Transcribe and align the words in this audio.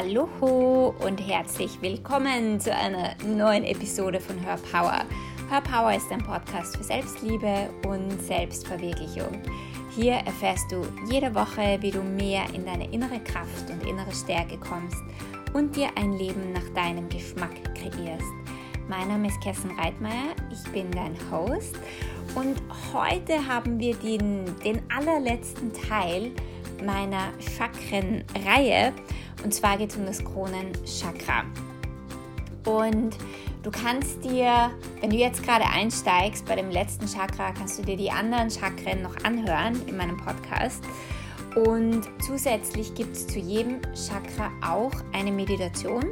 Hallo 0.00 0.94
und 1.00 1.18
herzlich 1.18 1.82
willkommen 1.82 2.60
zu 2.60 2.72
einer 2.72 3.16
neuen 3.26 3.64
Episode 3.64 4.20
von 4.20 4.36
Hör 4.46 4.56
Power. 4.56 5.00
Hör 5.50 5.60
Power 5.60 5.92
ist 5.92 6.12
ein 6.12 6.22
Podcast 6.22 6.76
für 6.76 6.84
Selbstliebe 6.84 7.68
und 7.84 8.22
Selbstverwirklichung. 8.22 9.42
Hier 9.96 10.12
erfährst 10.12 10.70
du 10.70 10.86
jede 11.10 11.34
Woche, 11.34 11.78
wie 11.80 11.90
du 11.90 12.00
mehr 12.00 12.44
in 12.54 12.64
deine 12.64 12.88
innere 12.92 13.18
Kraft 13.24 13.68
und 13.70 13.84
innere 13.88 14.14
Stärke 14.14 14.56
kommst 14.58 15.02
und 15.52 15.74
dir 15.74 15.88
ein 15.96 16.12
Leben 16.12 16.52
nach 16.52 16.68
deinem 16.76 17.08
Geschmack 17.08 17.56
kreierst. 17.74 18.32
Mein 18.88 19.08
Name 19.08 19.26
ist 19.26 19.40
Kerstin 19.40 19.72
Reitmeier, 19.72 20.36
ich 20.52 20.70
bin 20.70 20.92
dein 20.92 21.16
Host 21.32 21.74
und 22.36 22.56
heute 22.94 23.44
haben 23.48 23.80
wir 23.80 23.96
den, 23.96 24.44
den 24.64 24.80
allerletzten 24.96 25.72
Teil 25.72 26.30
meiner 26.84 27.32
Chakrenreihe 27.56 28.92
und 29.44 29.54
zwar 29.54 29.78
geht 29.78 29.90
es 29.90 29.96
um 29.96 30.06
das 30.06 30.24
Kronenchakra. 30.24 31.44
Und 32.64 33.16
du 33.62 33.70
kannst 33.70 34.24
dir, 34.24 34.70
wenn 35.00 35.10
du 35.10 35.16
jetzt 35.16 35.42
gerade 35.42 35.64
einsteigst 35.64 36.44
bei 36.44 36.56
dem 36.56 36.70
letzten 36.70 37.06
Chakra, 37.06 37.52
kannst 37.52 37.78
du 37.78 37.82
dir 37.82 37.96
die 37.96 38.10
anderen 38.10 38.50
Chakren 38.50 39.02
noch 39.02 39.16
anhören 39.24 39.80
in 39.86 39.96
meinem 39.96 40.16
Podcast. 40.16 40.82
Und 41.54 42.02
zusätzlich 42.24 42.94
gibt 42.94 43.16
es 43.16 43.26
zu 43.26 43.38
jedem 43.38 43.80
Chakra 43.94 44.50
auch 44.62 44.92
eine 45.12 45.32
Meditation, 45.32 46.04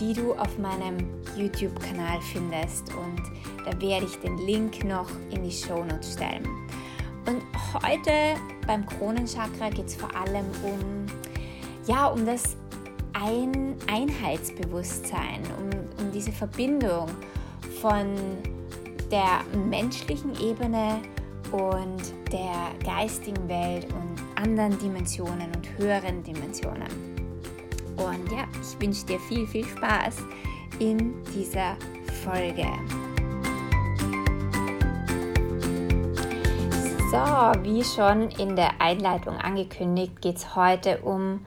die 0.00 0.12
du 0.12 0.34
auf 0.34 0.58
meinem 0.58 0.98
YouTube-Kanal 1.36 2.20
findest. 2.32 2.92
Und 2.94 3.22
da 3.64 3.80
werde 3.80 4.06
ich 4.06 4.16
den 4.16 4.38
Link 4.38 4.84
noch 4.84 5.08
in 5.30 5.44
die 5.44 5.52
Show 5.52 5.84
Notes 5.84 6.14
stellen. 6.14 6.61
Und 7.26 7.42
heute 7.82 8.10
beim 8.66 8.84
Kronenchakra 8.86 9.70
geht 9.70 9.86
es 9.86 9.94
vor 9.94 10.14
allem 10.14 10.46
um, 10.62 11.06
ja, 11.86 12.06
um 12.06 12.26
das 12.26 12.56
ein 13.12 13.76
Einheitsbewusstsein, 13.86 15.42
um, 15.58 16.04
um 16.04 16.12
diese 16.12 16.32
Verbindung 16.32 17.08
von 17.80 18.16
der 19.10 19.40
menschlichen 19.68 20.34
Ebene 20.40 21.00
und 21.52 22.32
der 22.32 22.72
geistigen 22.84 23.48
Welt 23.48 23.86
und 23.92 24.42
anderen 24.42 24.78
Dimensionen 24.78 25.54
und 25.54 25.78
höheren 25.78 26.22
Dimensionen. 26.22 26.88
Und 27.96 28.32
ja, 28.32 28.46
ich 28.60 28.80
wünsche 28.80 29.04
dir 29.06 29.20
viel, 29.20 29.46
viel 29.46 29.64
Spaß 29.66 30.16
in 30.78 31.22
dieser 31.34 31.76
Folge. 32.24 32.66
So, 37.12 37.18
wie 37.18 37.84
schon 37.84 38.30
in 38.30 38.56
der 38.56 38.80
Einleitung 38.80 39.36
angekündigt, 39.36 40.22
geht 40.22 40.38
es 40.38 40.56
heute 40.56 41.02
um 41.02 41.44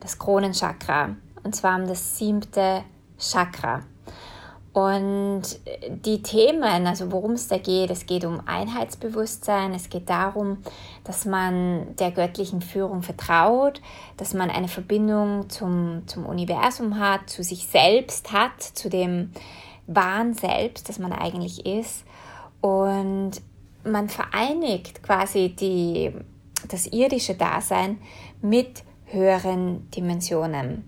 das 0.00 0.18
Kronenchakra 0.18 1.14
und 1.44 1.54
zwar 1.54 1.78
um 1.78 1.86
das 1.86 2.18
siebte 2.18 2.82
Chakra. 3.16 3.82
Und 4.72 5.42
die 6.04 6.20
Themen, 6.20 6.88
also 6.88 7.12
worum 7.12 7.34
es 7.34 7.46
da 7.46 7.58
geht, 7.58 7.90
es 7.90 8.06
geht 8.06 8.24
um 8.24 8.40
Einheitsbewusstsein, 8.44 9.72
es 9.72 9.88
geht 9.88 10.10
darum, 10.10 10.58
dass 11.04 11.26
man 11.26 11.94
der 11.94 12.10
göttlichen 12.10 12.60
Führung 12.60 13.02
vertraut, 13.02 13.80
dass 14.16 14.34
man 14.34 14.50
eine 14.50 14.66
Verbindung 14.66 15.48
zum, 15.48 16.02
zum 16.08 16.26
Universum 16.26 16.98
hat, 16.98 17.30
zu 17.30 17.44
sich 17.44 17.68
selbst 17.68 18.32
hat, 18.32 18.60
zu 18.60 18.90
dem 18.90 19.30
wahren 19.86 20.34
Selbst, 20.34 20.88
das 20.88 20.98
man 20.98 21.12
eigentlich 21.12 21.66
ist. 21.66 22.04
Und 22.60 23.40
man 23.84 24.08
vereinigt 24.08 25.02
quasi 25.02 25.54
die, 25.54 26.12
das 26.68 26.86
irdische 26.86 27.34
Dasein 27.34 27.98
mit 28.40 28.82
höheren 29.06 29.90
Dimensionen. 29.90 30.84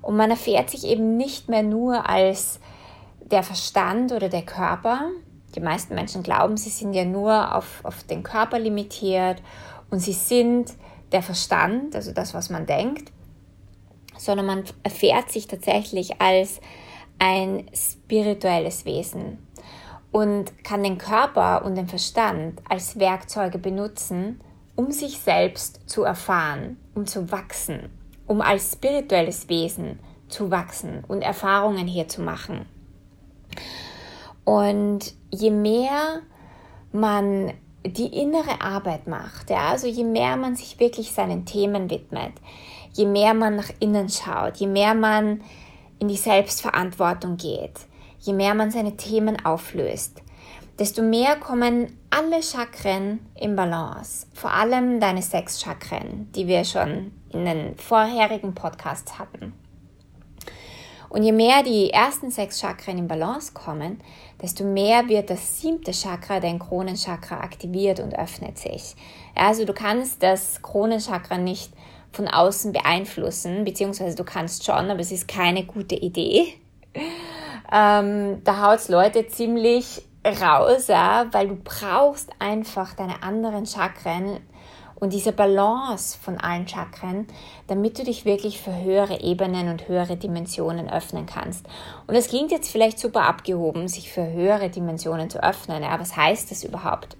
Und 0.00 0.16
man 0.16 0.30
erfährt 0.30 0.70
sich 0.70 0.84
eben 0.84 1.16
nicht 1.16 1.48
mehr 1.48 1.62
nur 1.62 2.08
als 2.08 2.60
der 3.20 3.42
Verstand 3.42 4.12
oder 4.12 4.28
der 4.28 4.42
Körper. 4.42 5.10
Die 5.54 5.60
meisten 5.60 5.94
Menschen 5.94 6.22
glauben, 6.22 6.56
sie 6.56 6.70
sind 6.70 6.92
ja 6.92 7.04
nur 7.04 7.54
auf, 7.54 7.80
auf 7.84 8.02
den 8.04 8.22
Körper 8.22 8.58
limitiert 8.58 9.42
und 9.90 10.00
sie 10.00 10.12
sind 10.12 10.72
der 11.12 11.22
Verstand, 11.22 11.94
also 11.94 12.12
das, 12.12 12.34
was 12.34 12.50
man 12.50 12.66
denkt, 12.66 13.12
sondern 14.16 14.46
man 14.46 14.64
erfährt 14.82 15.30
sich 15.30 15.46
tatsächlich 15.46 16.20
als 16.20 16.60
ein 17.18 17.66
spirituelles 17.74 18.84
Wesen 18.84 19.38
und 20.12 20.62
kann 20.62 20.82
den 20.84 20.98
Körper 20.98 21.64
und 21.64 21.74
den 21.74 21.88
Verstand 21.88 22.60
als 22.68 22.98
Werkzeuge 22.98 23.58
benutzen, 23.58 24.40
um 24.76 24.92
sich 24.92 25.18
selbst 25.18 25.88
zu 25.88 26.04
erfahren, 26.04 26.76
um 26.94 27.06
zu 27.06 27.32
wachsen, 27.32 27.90
um 28.26 28.40
als 28.40 28.72
spirituelles 28.72 29.48
Wesen 29.48 29.98
zu 30.28 30.50
wachsen 30.50 31.04
und 31.08 31.22
Erfahrungen 31.22 31.86
hier 31.86 32.08
zu 32.08 32.20
machen. 32.20 32.66
Und 34.44 35.14
je 35.30 35.50
mehr 35.50 36.20
man 36.92 37.52
die 37.84 38.20
innere 38.20 38.60
Arbeit 38.60 39.06
macht, 39.06 39.50
ja, 39.50 39.70
also 39.70 39.86
je 39.86 40.04
mehr 40.04 40.36
man 40.36 40.54
sich 40.56 40.78
wirklich 40.78 41.12
seinen 41.12 41.44
Themen 41.44 41.90
widmet, 41.90 42.32
je 42.92 43.06
mehr 43.06 43.34
man 43.34 43.56
nach 43.56 43.70
innen 43.80 44.08
schaut, 44.08 44.56
je 44.56 44.66
mehr 44.66 44.94
man 44.94 45.42
in 45.98 46.08
die 46.08 46.16
Selbstverantwortung 46.16 47.36
geht, 47.36 47.86
je 48.22 48.32
mehr 48.32 48.54
man 48.54 48.70
seine 48.70 48.96
Themen 48.96 49.44
auflöst, 49.44 50.22
desto 50.78 51.02
mehr 51.02 51.36
kommen 51.36 51.98
alle 52.10 52.42
Chakren 52.42 53.20
in 53.34 53.56
Balance. 53.56 54.26
Vor 54.32 54.52
allem 54.52 55.00
deine 55.00 55.22
sechs 55.22 55.60
Chakren, 55.60 56.30
die 56.34 56.46
wir 56.46 56.64
schon 56.64 57.12
in 57.30 57.44
den 57.44 57.76
vorherigen 57.76 58.54
Podcasts 58.54 59.18
hatten. 59.18 59.52
Und 61.08 61.24
je 61.24 61.32
mehr 61.32 61.62
die 61.62 61.90
ersten 61.90 62.30
sechs 62.30 62.58
Chakren 62.58 62.96
in 62.96 63.08
Balance 63.08 63.52
kommen, 63.52 64.00
desto 64.40 64.64
mehr 64.64 65.08
wird 65.08 65.28
das 65.28 65.60
siebte 65.60 65.92
Chakra, 65.92 66.40
dein 66.40 66.58
Kronenchakra, 66.58 67.40
aktiviert 67.40 68.00
und 68.00 68.18
öffnet 68.18 68.56
sich. 68.56 68.94
Also 69.34 69.66
du 69.66 69.74
kannst 69.74 70.22
das 70.22 70.62
Kronenchakra 70.62 71.36
nicht 71.36 71.72
von 72.12 72.28
außen 72.28 72.72
beeinflussen, 72.72 73.64
beziehungsweise 73.64 74.16
du 74.16 74.24
kannst 74.24 74.64
schon, 74.64 74.90
aber 74.90 75.00
es 75.00 75.12
ist 75.12 75.28
keine 75.28 75.64
gute 75.64 75.96
Idee. 75.96 76.54
Ähm, 77.72 78.44
da 78.44 78.68
haut 78.68 78.80
es 78.80 78.88
Leute 78.88 79.26
ziemlich 79.28 80.02
raus, 80.24 80.88
ja, 80.88 81.26
weil 81.32 81.48
du 81.48 81.56
brauchst 81.56 82.30
einfach 82.38 82.94
deine 82.94 83.22
anderen 83.22 83.64
Chakren 83.66 84.40
und 84.96 85.12
diese 85.12 85.32
Balance 85.32 86.16
von 86.16 86.38
allen 86.38 86.68
Chakren, 86.68 87.26
damit 87.66 87.98
du 87.98 88.04
dich 88.04 88.24
wirklich 88.24 88.60
für 88.60 88.76
höhere 88.76 89.20
Ebenen 89.20 89.68
und 89.68 89.88
höhere 89.88 90.16
Dimensionen 90.16 90.88
öffnen 90.88 91.26
kannst. 91.26 91.66
Und 92.06 92.14
es 92.14 92.28
klingt 92.28 92.52
jetzt 92.52 92.70
vielleicht 92.70 93.00
super 93.00 93.22
abgehoben, 93.22 93.88
sich 93.88 94.12
für 94.12 94.30
höhere 94.30 94.68
Dimensionen 94.68 95.30
zu 95.30 95.42
öffnen, 95.42 95.82
aber 95.82 96.02
was 96.02 96.16
heißt 96.16 96.50
das 96.50 96.62
überhaupt? 96.62 97.16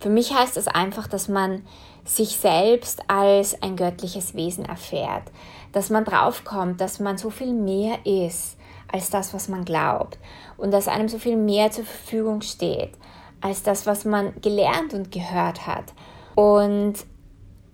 Für 0.00 0.10
mich 0.10 0.32
heißt 0.32 0.56
das 0.56 0.68
einfach, 0.68 1.08
dass 1.08 1.28
man 1.28 1.64
sich 2.04 2.36
selbst 2.36 3.02
als 3.08 3.60
ein 3.62 3.76
göttliches 3.76 4.34
Wesen 4.34 4.64
erfährt, 4.64 5.24
dass 5.72 5.90
man 5.90 6.04
draufkommt, 6.04 6.80
dass 6.80 7.00
man 7.00 7.18
so 7.18 7.30
viel 7.30 7.52
mehr 7.52 8.04
ist 8.04 8.59
als 8.92 9.10
das, 9.10 9.34
was 9.34 9.48
man 9.48 9.64
glaubt 9.64 10.18
und 10.56 10.70
dass 10.70 10.88
einem 10.88 11.08
so 11.08 11.18
viel 11.18 11.36
mehr 11.36 11.70
zur 11.70 11.84
Verfügung 11.84 12.42
steht 12.42 12.92
als 13.40 13.62
das, 13.62 13.86
was 13.86 14.04
man 14.04 14.32
gelernt 14.40 14.92
und 14.92 15.10
gehört 15.10 15.66
hat 15.66 15.94
und 16.34 16.94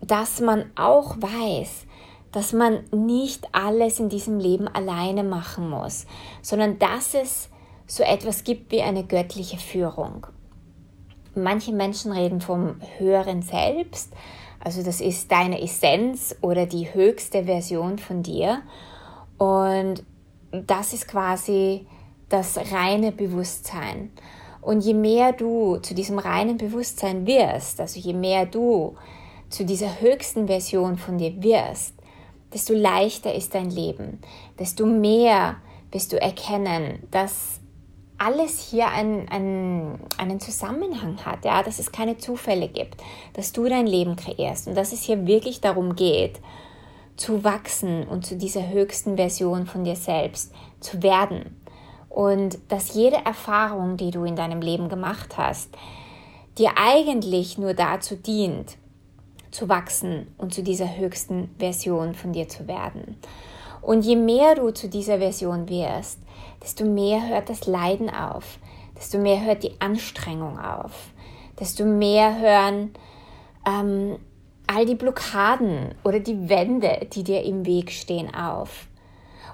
dass 0.01 0.41
man 0.41 0.71
auch 0.77 1.17
weiß, 1.19 1.87
dass 2.33 2.53
man 2.53 2.85
nicht 2.93 3.49
alles 3.53 3.99
in 3.99 4.09
diesem 4.09 4.39
Leben 4.39 4.69
alleine 4.69 5.25
machen 5.25 5.71
muss, 5.71 6.07
sondern 6.43 6.79
dass 6.79 7.15
es 7.15 7.49
so 7.87 8.03
etwas 8.03 8.45
gibt 8.45 8.73
wie 8.73 8.83
eine 8.83 9.05
göttliche 9.05 9.57
Führung. 9.57 10.27
Manche 11.35 11.73
Menschen 11.73 12.13
reden 12.13 12.41
vom 12.41 12.77
höheren 12.99 13.43
Selbst, 13.43 14.13
also 14.63 14.83
das 14.83 15.01
ist 15.01 15.31
deine 15.31 15.63
Essenz 15.63 16.35
oder 16.41 16.67
die 16.67 16.93
höchste 16.93 17.45
Version 17.45 17.99
von 17.99 18.23
dir. 18.23 18.63
Und 19.39 20.03
das 20.51 20.93
ist 20.93 21.09
quasi 21.09 21.87
das 22.29 22.59
reine 22.73 23.13
Bewusstsein. 23.13 24.11
Und 24.61 24.81
je 24.81 24.95
mehr 24.95 25.33
du 25.33 25.77
zu 25.77 25.95
diesem 25.95 26.19
reinen 26.19 26.59
Bewusstsein 26.59 27.27
wirst, 27.27 27.81
also 27.81 28.01
je 28.01 28.15
mehr 28.15 28.47
du 28.47 28.97
zu 29.49 29.65
dieser 29.65 30.01
höchsten 30.01 30.49
Version 30.49 30.99
von 30.99 31.19
dir 31.19 31.41
wirst, 31.43 31.95
desto 32.53 32.75
leichter 32.75 33.33
ist 33.35 33.55
dein 33.55 33.71
Leben, 33.71 34.21
desto 34.59 34.87
mehr 34.87 35.57
wirst 35.93 36.13
du 36.13 36.21
erkennen, 36.21 37.01
dass 37.11 37.61
alles 38.19 38.71
hier 38.71 38.89
einen, 38.89 39.29
einen, 39.29 40.01
einen 40.17 40.41
Zusammenhang 40.41 41.25
hat, 41.25 41.45
ja, 41.45 41.63
dass 41.63 41.79
es 41.79 41.93
keine 41.93 42.17
Zufälle 42.17 42.69
gibt, 42.69 43.03
dass 43.35 43.53
du 43.53 43.65
dein 43.69 43.87
Leben 43.87 44.17
kreierst 44.17 44.69
und 44.69 44.75
dass 44.75 44.93
es 44.93 45.03
hier 45.03 45.27
wirklich 45.27 45.61
darum 45.61 45.95
geht, 45.97 46.41
zu 47.17 47.45
wachsen 47.45 48.07
und 48.07 48.27
zu 48.27 48.37
dieser 48.37 48.69
höchsten 48.69 49.17
Version 49.17 49.67
von 49.67 49.85
dir 49.85 49.97
selbst 49.97 50.53
zu 50.81 51.03
werden. 51.03 51.61
Und 52.09 52.59
dass 52.69 52.95
jede 52.95 53.17
Erfahrung, 53.17 53.97
die 53.97 54.11
du 54.11 54.25
in 54.25 54.37
deinem 54.37 54.61
Leben 54.61 54.89
gemacht 54.89 55.37
hast, 55.37 55.71
dir 56.59 56.73
eigentlich 56.77 57.59
nur 57.59 57.75
dazu 57.75 58.17
dient, 58.17 58.77
zu 59.51 59.69
wachsen 59.69 60.27
und 60.39 60.53
zu 60.53 60.63
dieser 60.63 60.97
höchsten 60.97 61.51
Version 61.59 62.15
von 62.15 62.33
dir 62.33 62.49
zu 62.49 62.69
werden. 62.69 63.17
Und 63.81 64.05
je 64.05 64.17
mehr 64.17 64.55
du 64.55 64.71
zu 64.71 64.89
dieser 64.89 65.19
Version 65.19 65.69
wirst, 65.69 66.19
desto 66.63 66.85
mehr 66.85 67.29
hört 67.29 67.49
das 67.49 67.67
Leiden 67.67 68.11
auf, 68.11 68.59
desto 68.97 69.19
mehr 69.19 69.45
hört 69.45 69.63
die 69.63 69.81
Anstrengung 69.81 70.59
auf, 70.59 70.93
desto 71.59 71.85
mehr 71.85 72.39
hören 72.39 72.91
ähm, 73.67 74.17
all 74.67 74.87
die 74.87 74.95
Blockaden 74.95 75.95
oder 76.05 76.21
die 76.21 76.49
Wände, 76.49 77.07
die 77.13 77.23
dir 77.23 77.43
im 77.43 77.67
Weg 77.67 77.91
stehen, 77.91 78.35
auf. 78.35 78.89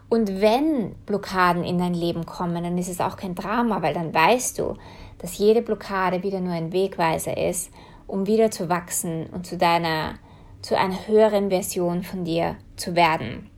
Und 0.08 0.40
wenn 0.40 0.94
Blockaden 1.06 1.64
in 1.64 1.78
dein 1.78 1.94
Leben 1.94 2.26
kommen, 2.26 2.62
dann 2.62 2.76
ist 2.76 2.88
es 2.88 3.00
auch 3.00 3.16
kein 3.16 3.34
Drama, 3.34 3.80
weil 3.82 3.94
dann 3.94 4.12
weißt 4.12 4.58
du, 4.58 4.76
dass 5.18 5.38
jede 5.38 5.62
Blockade 5.62 6.22
wieder 6.22 6.40
nur 6.40 6.52
ein 6.52 6.72
Wegweiser 6.72 7.36
ist, 7.36 7.70
um 8.06 8.26
wieder 8.26 8.50
zu 8.50 8.68
wachsen 8.68 9.26
und 9.32 9.46
zu 9.46 9.56
deiner, 9.56 10.16
zu 10.60 10.76
einer 10.76 11.06
höheren 11.06 11.48
Version 11.48 12.02
von 12.02 12.24
dir 12.24 12.56
zu 12.76 12.94
werden. 12.94 13.48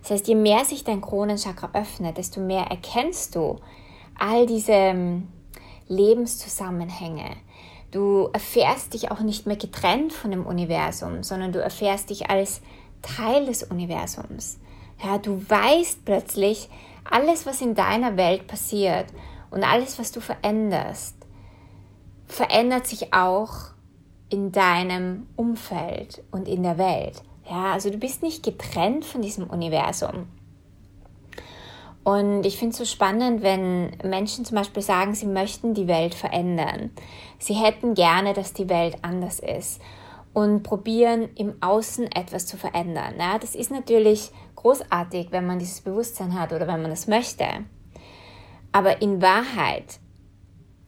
Das 0.00 0.12
heißt, 0.12 0.28
je 0.28 0.34
mehr 0.34 0.64
sich 0.64 0.84
dein 0.84 1.02
Kronenchakra 1.02 1.70
öffnet, 1.74 2.16
desto 2.16 2.40
mehr 2.40 2.64
erkennst 2.70 3.34
du 3.34 3.56
all 4.18 4.46
diese 4.46 4.72
ähm, 4.72 5.28
Lebenszusammenhänge. 5.88 7.36
Du 7.90 8.28
erfährst 8.32 8.92
dich 8.94 9.10
auch 9.10 9.20
nicht 9.20 9.46
mehr 9.46 9.56
getrennt 9.56 10.12
von 10.12 10.30
dem 10.30 10.44
Universum, 10.44 11.22
sondern 11.22 11.52
du 11.52 11.60
erfährst 11.60 12.10
dich 12.10 12.28
als 12.28 12.60
Teil 13.00 13.46
des 13.46 13.62
Universums. 13.62 14.58
Ja, 15.02 15.18
du 15.18 15.42
weißt 15.48 16.04
plötzlich, 16.04 16.68
alles, 17.10 17.46
was 17.46 17.62
in 17.62 17.74
deiner 17.74 18.16
Welt 18.16 18.46
passiert 18.46 19.06
und 19.50 19.64
alles, 19.64 19.98
was 19.98 20.12
du 20.12 20.20
veränderst, 20.20 21.16
verändert 22.26 22.86
sich 22.86 23.14
auch 23.14 23.70
in 24.28 24.52
deinem 24.52 25.26
Umfeld 25.36 26.22
und 26.30 26.46
in 26.46 26.62
der 26.62 26.76
Welt. 26.76 27.22
Ja, 27.48 27.72
also 27.72 27.88
du 27.88 27.96
bist 27.96 28.22
nicht 28.22 28.42
getrennt 28.42 29.06
von 29.06 29.22
diesem 29.22 29.48
Universum. 29.48 30.26
Und 32.08 32.46
ich 32.46 32.56
finde 32.56 32.72
es 32.72 32.78
so 32.78 32.86
spannend, 32.86 33.42
wenn 33.42 33.90
Menschen 34.02 34.46
zum 34.46 34.56
Beispiel 34.56 34.82
sagen, 34.82 35.14
sie 35.14 35.26
möchten 35.26 35.74
die 35.74 35.88
Welt 35.88 36.14
verändern. 36.14 36.90
Sie 37.38 37.52
hätten 37.52 37.92
gerne, 37.92 38.32
dass 38.32 38.54
die 38.54 38.70
Welt 38.70 38.96
anders 39.02 39.40
ist 39.40 39.78
und 40.32 40.62
probieren 40.62 41.28
im 41.34 41.62
Außen 41.62 42.10
etwas 42.10 42.46
zu 42.46 42.56
verändern. 42.56 43.16
Ja, 43.18 43.38
das 43.38 43.54
ist 43.54 43.70
natürlich 43.70 44.30
großartig, 44.56 45.32
wenn 45.32 45.46
man 45.46 45.58
dieses 45.58 45.82
Bewusstsein 45.82 46.40
hat 46.40 46.54
oder 46.54 46.66
wenn 46.66 46.80
man 46.80 46.90
das 46.90 47.08
möchte. 47.08 47.44
Aber 48.72 49.02
in 49.02 49.20
Wahrheit, 49.20 50.00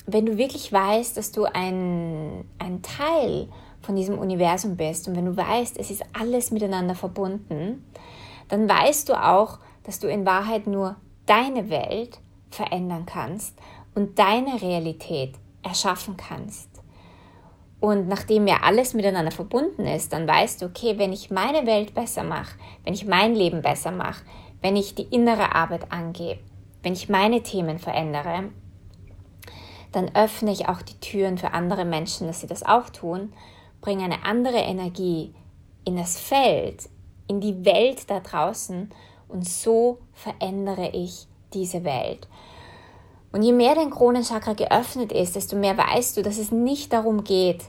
wenn 0.06 0.24
du 0.24 0.38
wirklich 0.38 0.72
weißt, 0.72 1.18
dass 1.18 1.32
du 1.32 1.44
ein, 1.44 2.46
ein 2.58 2.80
Teil 2.80 3.48
von 3.82 3.94
diesem 3.94 4.18
Universum 4.18 4.78
bist 4.78 5.06
und 5.06 5.16
wenn 5.16 5.26
du 5.26 5.36
weißt, 5.36 5.76
es 5.78 5.90
ist 5.90 6.02
alles 6.18 6.50
miteinander 6.50 6.94
verbunden, 6.94 7.84
dann 8.48 8.66
weißt 8.66 9.10
du 9.10 9.22
auch, 9.22 9.58
dass 9.82 10.00
du 10.00 10.08
in 10.08 10.24
Wahrheit 10.24 10.66
nur 10.66 10.96
deine 11.30 11.70
Welt 11.70 12.18
verändern 12.50 13.06
kannst 13.06 13.56
und 13.94 14.18
deine 14.18 14.60
Realität 14.60 15.34
erschaffen 15.62 16.16
kannst. 16.16 16.68
Und 17.78 18.08
nachdem 18.08 18.46
ja 18.46 18.58
alles 18.62 18.92
miteinander 18.94 19.30
verbunden 19.30 19.86
ist, 19.86 20.12
dann 20.12 20.26
weißt 20.26 20.60
du, 20.60 20.66
okay, 20.66 20.98
wenn 20.98 21.12
ich 21.12 21.30
meine 21.30 21.66
Welt 21.66 21.94
besser 21.94 22.24
mache, 22.24 22.58
wenn 22.84 22.94
ich 22.94 23.06
mein 23.06 23.34
Leben 23.34 23.62
besser 23.62 23.92
mache, 23.92 24.24
wenn 24.60 24.76
ich 24.76 24.94
die 24.94 25.04
innere 25.04 25.54
Arbeit 25.54 25.92
angehe, 25.92 26.38
wenn 26.82 26.92
ich 26.94 27.08
meine 27.08 27.42
Themen 27.42 27.78
verändere, 27.78 28.50
dann 29.92 30.14
öffne 30.14 30.50
ich 30.50 30.68
auch 30.68 30.82
die 30.82 30.98
Türen 31.00 31.38
für 31.38 31.52
andere 31.52 31.84
Menschen, 31.84 32.26
dass 32.26 32.40
sie 32.40 32.46
das 32.46 32.62
auch 32.62 32.90
tun 32.90 33.32
bringe 33.80 34.04
eine 34.04 34.24
andere 34.24 34.58
Energie 34.58 35.34
in 35.84 35.96
das 35.96 36.18
Feld, 36.20 36.88
in 37.28 37.40
die 37.40 37.64
Welt 37.64 38.10
da 38.10 38.20
draußen 38.20 38.90
und 39.28 39.48
so 39.48 39.98
verändere 40.22 40.90
ich 40.90 41.26
diese 41.52 41.84
Welt. 41.84 42.28
Und 43.32 43.42
je 43.42 43.52
mehr 43.52 43.74
dein 43.74 43.90
Kronenchakra 43.90 44.54
geöffnet 44.54 45.12
ist, 45.12 45.36
desto 45.36 45.56
mehr 45.56 45.76
weißt 45.76 46.16
du, 46.16 46.22
dass 46.22 46.38
es 46.38 46.50
nicht 46.50 46.92
darum 46.92 47.24
geht, 47.24 47.64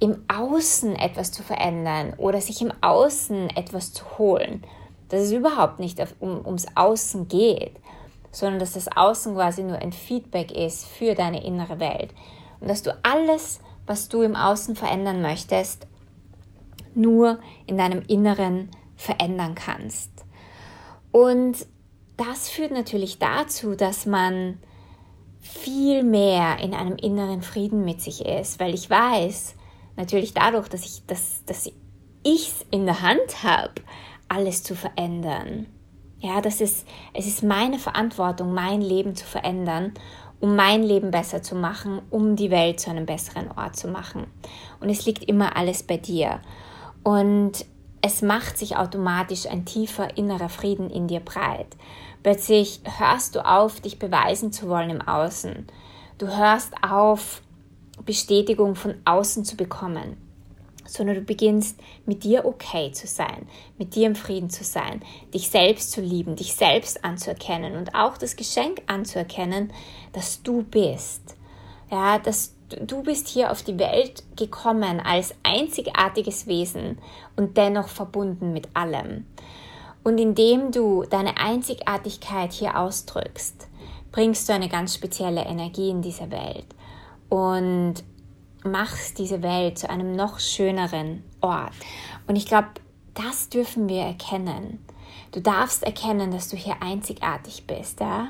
im 0.00 0.24
Außen 0.34 0.96
etwas 0.96 1.30
zu 1.30 1.42
verändern 1.42 2.14
oder 2.16 2.40
sich 2.40 2.60
im 2.62 2.72
Außen 2.80 3.50
etwas 3.50 3.92
zu 3.92 4.18
holen. 4.18 4.64
Dass 5.08 5.22
es 5.22 5.32
überhaupt 5.32 5.78
nicht 5.78 6.00
um, 6.20 6.44
ums 6.44 6.66
Außen 6.74 7.28
geht, 7.28 7.76
sondern 8.32 8.58
dass 8.58 8.72
das 8.72 8.88
Außen 8.94 9.34
quasi 9.34 9.62
nur 9.62 9.78
ein 9.78 9.92
Feedback 9.92 10.50
ist 10.52 10.86
für 10.86 11.14
deine 11.14 11.44
innere 11.44 11.78
Welt. 11.78 12.10
Und 12.60 12.68
dass 12.68 12.82
du 12.82 12.96
alles 13.02 13.60
was 13.86 14.08
du 14.08 14.22
im 14.22 14.36
Außen 14.36 14.76
verändern 14.76 15.22
möchtest, 15.22 15.86
nur 16.94 17.38
in 17.66 17.76
deinem 17.76 18.02
Inneren 18.06 18.70
verändern 18.96 19.54
kannst. 19.54 20.10
Und 21.10 21.66
das 22.16 22.48
führt 22.48 22.70
natürlich 22.70 23.18
dazu, 23.18 23.74
dass 23.74 24.06
man 24.06 24.58
viel 25.40 26.02
mehr 26.02 26.58
in 26.60 26.74
einem 26.74 26.96
inneren 26.96 27.42
Frieden 27.42 27.84
mit 27.84 28.00
sich 28.00 28.24
ist, 28.24 28.60
weil 28.60 28.74
ich 28.74 28.88
weiß, 28.88 29.56
natürlich 29.96 30.32
dadurch, 30.32 30.68
dass 30.68 30.84
ich 30.84 31.02
das, 31.06 31.44
dass 31.46 31.70
ich's 32.22 32.64
in 32.70 32.86
der 32.86 33.02
Hand 33.02 33.42
habe, 33.42 33.74
alles 34.28 34.62
zu 34.62 34.74
verändern. 34.74 35.66
Ja, 36.20 36.40
das 36.40 36.62
ist, 36.62 36.86
es 37.12 37.26
ist 37.26 37.42
meine 37.42 37.78
Verantwortung, 37.78 38.54
mein 38.54 38.80
Leben 38.80 39.14
zu 39.14 39.26
verändern 39.26 39.92
um 40.44 40.56
mein 40.56 40.82
Leben 40.82 41.10
besser 41.10 41.42
zu 41.42 41.54
machen, 41.54 42.02
um 42.10 42.36
die 42.36 42.50
Welt 42.50 42.78
zu 42.78 42.90
einem 42.90 43.06
besseren 43.06 43.50
Ort 43.56 43.76
zu 43.76 43.88
machen. 43.88 44.26
Und 44.78 44.90
es 44.90 45.06
liegt 45.06 45.24
immer 45.24 45.56
alles 45.56 45.82
bei 45.82 45.96
dir. 45.96 46.40
Und 47.02 47.64
es 48.04 48.20
macht 48.20 48.58
sich 48.58 48.76
automatisch 48.76 49.46
ein 49.46 49.64
tiefer 49.64 50.18
innerer 50.18 50.50
Frieden 50.50 50.90
in 50.90 51.08
dir 51.08 51.20
breit. 51.20 51.68
Plötzlich 52.22 52.82
hörst 52.98 53.34
du 53.34 53.46
auf, 53.46 53.80
dich 53.80 53.98
beweisen 53.98 54.52
zu 54.52 54.68
wollen 54.68 54.90
im 54.90 55.00
Außen. 55.00 55.66
Du 56.18 56.26
hörst 56.26 56.74
auf, 56.82 57.40
Bestätigung 58.04 58.74
von 58.74 58.96
außen 59.06 59.44
zu 59.46 59.56
bekommen 59.56 60.18
sondern 60.86 61.16
du 61.16 61.22
beginnst 61.22 61.80
mit 62.04 62.24
dir 62.24 62.44
okay 62.44 62.92
zu 62.92 63.06
sein, 63.06 63.48
mit 63.78 63.94
dir 63.94 64.06
im 64.06 64.14
Frieden 64.14 64.50
zu 64.50 64.64
sein, 64.64 65.00
dich 65.32 65.48
selbst 65.48 65.90
zu 65.90 66.02
lieben, 66.02 66.36
dich 66.36 66.54
selbst 66.54 67.02
anzuerkennen 67.02 67.76
und 67.76 67.94
auch 67.94 68.18
das 68.18 68.36
Geschenk 68.36 68.82
anzuerkennen, 68.86 69.72
dass 70.12 70.42
du 70.42 70.62
bist. 70.62 71.36
Ja, 71.90 72.18
dass 72.18 72.53
du 72.68 73.02
bist 73.02 73.28
hier 73.28 73.50
auf 73.50 73.62
die 73.62 73.78
Welt 73.78 74.22
gekommen 74.36 75.00
als 75.00 75.34
einzigartiges 75.42 76.46
Wesen 76.46 76.98
und 77.36 77.56
dennoch 77.56 77.88
verbunden 77.88 78.52
mit 78.52 78.68
allem. 78.74 79.26
Und 80.02 80.18
indem 80.18 80.70
du 80.70 81.04
deine 81.04 81.38
Einzigartigkeit 81.38 82.52
hier 82.52 82.78
ausdrückst, 82.78 83.68
bringst 84.12 84.48
du 84.48 84.52
eine 84.52 84.68
ganz 84.68 84.94
spezielle 84.94 85.44
Energie 85.44 85.90
in 85.90 86.02
diese 86.02 86.30
Welt. 86.30 86.66
Und 87.28 88.04
machst 88.64 89.18
diese 89.18 89.42
Welt 89.42 89.78
zu 89.78 89.88
einem 89.88 90.12
noch 90.12 90.40
schöneren 90.40 91.22
Ort. 91.40 91.72
Und 92.26 92.36
ich 92.36 92.46
glaube, 92.46 92.68
das 93.14 93.48
dürfen 93.48 93.88
wir 93.88 94.02
erkennen. 94.02 94.84
Du 95.32 95.40
darfst 95.40 95.82
erkennen, 95.82 96.30
dass 96.30 96.48
du 96.48 96.56
hier 96.56 96.76
einzigartig 96.80 97.66
bist, 97.66 98.00
ja? 98.00 98.28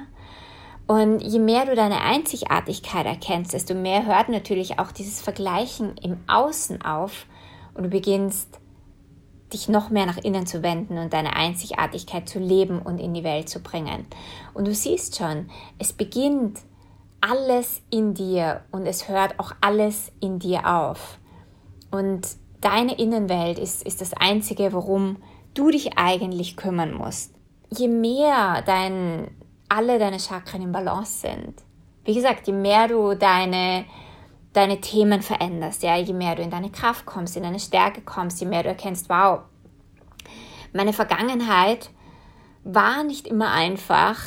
Und 0.87 1.21
je 1.21 1.39
mehr 1.39 1.65
du 1.65 1.75
deine 1.75 2.03
Einzigartigkeit 2.03 3.07
erkennst, 3.07 3.55
desto 3.55 3.75
mehr 3.75 4.05
hört 4.05 4.29
natürlich 4.29 4.79
auch 4.79 4.93
dieses 4.93 5.23
Vergleichen 5.23 5.97
im 5.99 6.19
Außen 6.27 6.83
auf 6.83 7.27
und 7.75 7.85
du 7.85 7.89
beginnst 7.89 8.61
dich 9.53 9.69
noch 9.69 9.89
mehr 9.89 10.05
nach 10.05 10.19
innen 10.19 10.47
zu 10.47 10.63
wenden 10.63 10.99
und 10.99 11.13
deine 11.13 11.37
Einzigartigkeit 11.37 12.29
zu 12.29 12.39
leben 12.39 12.81
und 12.81 12.99
in 12.99 13.15
die 13.15 13.25
Welt 13.25 13.49
zu 13.49 13.61
bringen. 13.61 14.07
Und 14.53 14.67
du 14.67 14.75
siehst 14.75 15.17
schon, 15.17 15.49
es 15.79 15.93
beginnt 15.93 16.61
alles 17.21 17.81
in 17.91 18.15
dir 18.15 18.63
und 18.71 18.87
es 18.87 19.09
hört 19.09 19.39
auch 19.39 19.53
alles 19.61 20.13
in 20.21 20.39
dir 20.39 20.67
auf. 20.67 21.19
Und 21.91 22.27
deine 22.61 22.99
Innenwelt 22.99 23.59
ist, 23.59 23.83
ist 23.87 24.01
das 24.01 24.13
Einzige, 24.15 24.73
worum 24.73 25.19
du 25.55 25.71
dich 25.71 25.97
eigentlich 25.97 26.57
kümmern 26.57 26.93
musst. 26.93 27.33
Je 27.71 27.89
mehr 27.89 28.63
dein, 28.67 29.29
alle 29.69 29.99
deine 29.99 30.21
Chakren 30.21 30.63
im 30.63 30.73
Balance 30.73 31.21
sind, 31.21 31.63
wie 32.05 32.15
gesagt, 32.15 32.47
je 32.47 32.53
mehr 32.53 32.89
du 32.89 33.15
deine, 33.15 33.87
deine 34.53 34.81
Themen 34.81 35.23
veränderst, 35.23 35.83
ja, 35.83 35.97
je 35.97 36.13
mehr 36.13 36.35
du 36.35 36.43
in 36.43 36.51
deine 36.51 36.71
Kraft 36.71 37.07
kommst, 37.07 37.37
in 37.37 37.43
deine 37.43 37.61
Stärke 37.61 38.03
kommst, 38.03 38.41
je 38.41 38.47
mehr 38.47 38.63
du 38.63 38.69
erkennst, 38.69 39.09
wow, 39.09 39.41
meine 40.73 40.93
Vergangenheit 40.93 41.91
war 42.65 43.05
nicht 43.05 43.27
immer 43.27 43.53
einfach, 43.53 44.19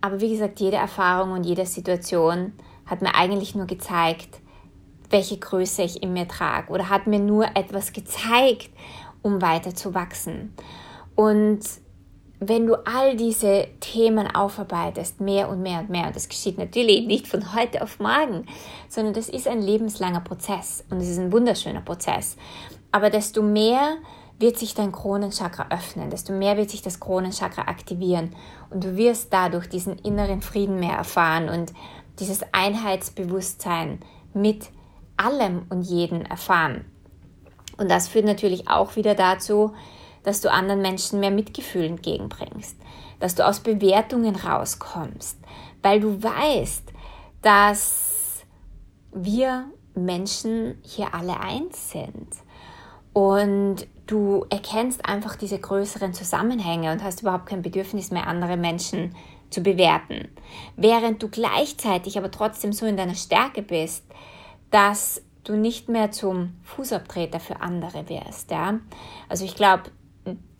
aber 0.00 0.20
wie 0.20 0.30
gesagt, 0.30 0.60
jede 0.60 0.76
Erfahrung 0.76 1.32
und 1.32 1.44
jede 1.44 1.66
Situation 1.66 2.52
hat 2.86 3.02
mir 3.02 3.14
eigentlich 3.14 3.54
nur 3.54 3.66
gezeigt, 3.66 4.40
welche 5.10 5.38
Größe 5.38 5.82
ich 5.82 6.02
in 6.02 6.12
mir 6.12 6.28
trage 6.28 6.72
oder 6.72 6.88
hat 6.88 7.06
mir 7.06 7.18
nur 7.18 7.56
etwas 7.56 7.92
gezeigt, 7.92 8.70
um 9.22 9.42
weiter 9.42 9.74
zu 9.74 9.94
wachsen. 9.94 10.54
Und 11.14 11.60
wenn 12.40 12.66
du 12.66 12.74
all 12.86 13.16
diese 13.16 13.66
Themen 13.80 14.32
aufarbeitest, 14.32 15.20
mehr 15.20 15.48
und 15.48 15.60
mehr 15.60 15.80
und 15.80 15.90
mehr, 15.90 16.06
und 16.06 16.16
das 16.16 16.28
geschieht 16.28 16.56
natürlich 16.56 17.06
nicht 17.06 17.26
von 17.26 17.54
heute 17.54 17.82
auf 17.82 17.98
morgen, 17.98 18.46
sondern 18.88 19.14
das 19.14 19.28
ist 19.28 19.48
ein 19.48 19.60
lebenslanger 19.60 20.20
Prozess 20.20 20.84
und 20.90 20.98
es 20.98 21.08
ist 21.08 21.18
ein 21.18 21.32
wunderschöner 21.32 21.80
Prozess. 21.80 22.36
Aber 22.92 23.10
desto 23.10 23.42
mehr 23.42 23.96
wird 24.38 24.56
sich 24.56 24.74
dein 24.74 24.92
Kronenchakra 24.92 25.66
öffnen, 25.70 26.10
desto 26.10 26.32
mehr 26.32 26.56
wird 26.56 26.70
sich 26.70 26.82
das 26.82 27.00
Kronenchakra 27.00 27.62
aktivieren 27.62 28.36
und 28.70 28.84
du 28.84 28.96
wirst 28.96 29.32
dadurch 29.32 29.68
diesen 29.68 29.98
inneren 29.98 30.42
Frieden 30.42 30.78
mehr 30.78 30.94
erfahren 30.94 31.48
und 31.48 31.72
dieses 32.20 32.42
Einheitsbewusstsein 32.52 33.98
mit 34.32 34.70
allem 35.16 35.66
und 35.70 35.82
jeden 35.82 36.24
erfahren. 36.24 36.84
Und 37.78 37.90
das 37.90 38.08
führt 38.08 38.24
natürlich 38.24 38.68
auch 38.68 38.94
wieder 38.94 39.14
dazu, 39.14 39.72
dass 40.28 40.42
du 40.42 40.52
anderen 40.52 40.82
Menschen 40.82 41.20
mehr 41.20 41.30
Mitgefühl 41.30 41.84
entgegenbringst, 41.84 42.76
dass 43.18 43.34
du 43.34 43.46
aus 43.46 43.60
Bewertungen 43.60 44.36
rauskommst, 44.36 45.38
weil 45.80 46.00
du 46.00 46.22
weißt, 46.22 46.82
dass 47.40 48.44
wir 49.10 49.64
Menschen 49.94 50.76
hier 50.82 51.14
alle 51.14 51.40
eins 51.40 51.92
sind. 51.92 52.28
Und 53.14 53.86
du 54.06 54.44
erkennst 54.50 55.08
einfach 55.08 55.34
diese 55.34 55.58
größeren 55.58 56.12
Zusammenhänge 56.12 56.92
und 56.92 57.02
hast 57.02 57.22
überhaupt 57.22 57.46
kein 57.46 57.62
Bedürfnis 57.62 58.10
mehr, 58.10 58.26
andere 58.26 58.58
Menschen 58.58 59.14
zu 59.48 59.62
bewerten. 59.62 60.28
Während 60.76 61.22
du 61.22 61.28
gleichzeitig 61.28 62.18
aber 62.18 62.30
trotzdem 62.30 62.74
so 62.74 62.84
in 62.84 62.98
deiner 62.98 63.14
Stärke 63.14 63.62
bist, 63.62 64.04
dass 64.70 65.22
du 65.44 65.56
nicht 65.56 65.88
mehr 65.88 66.10
zum 66.10 66.52
Fußabtreter 66.64 67.40
für 67.40 67.62
andere 67.62 68.10
wirst. 68.10 68.50
Ja? 68.50 68.78
Also 69.30 69.46
ich 69.46 69.54
glaube, 69.54 69.84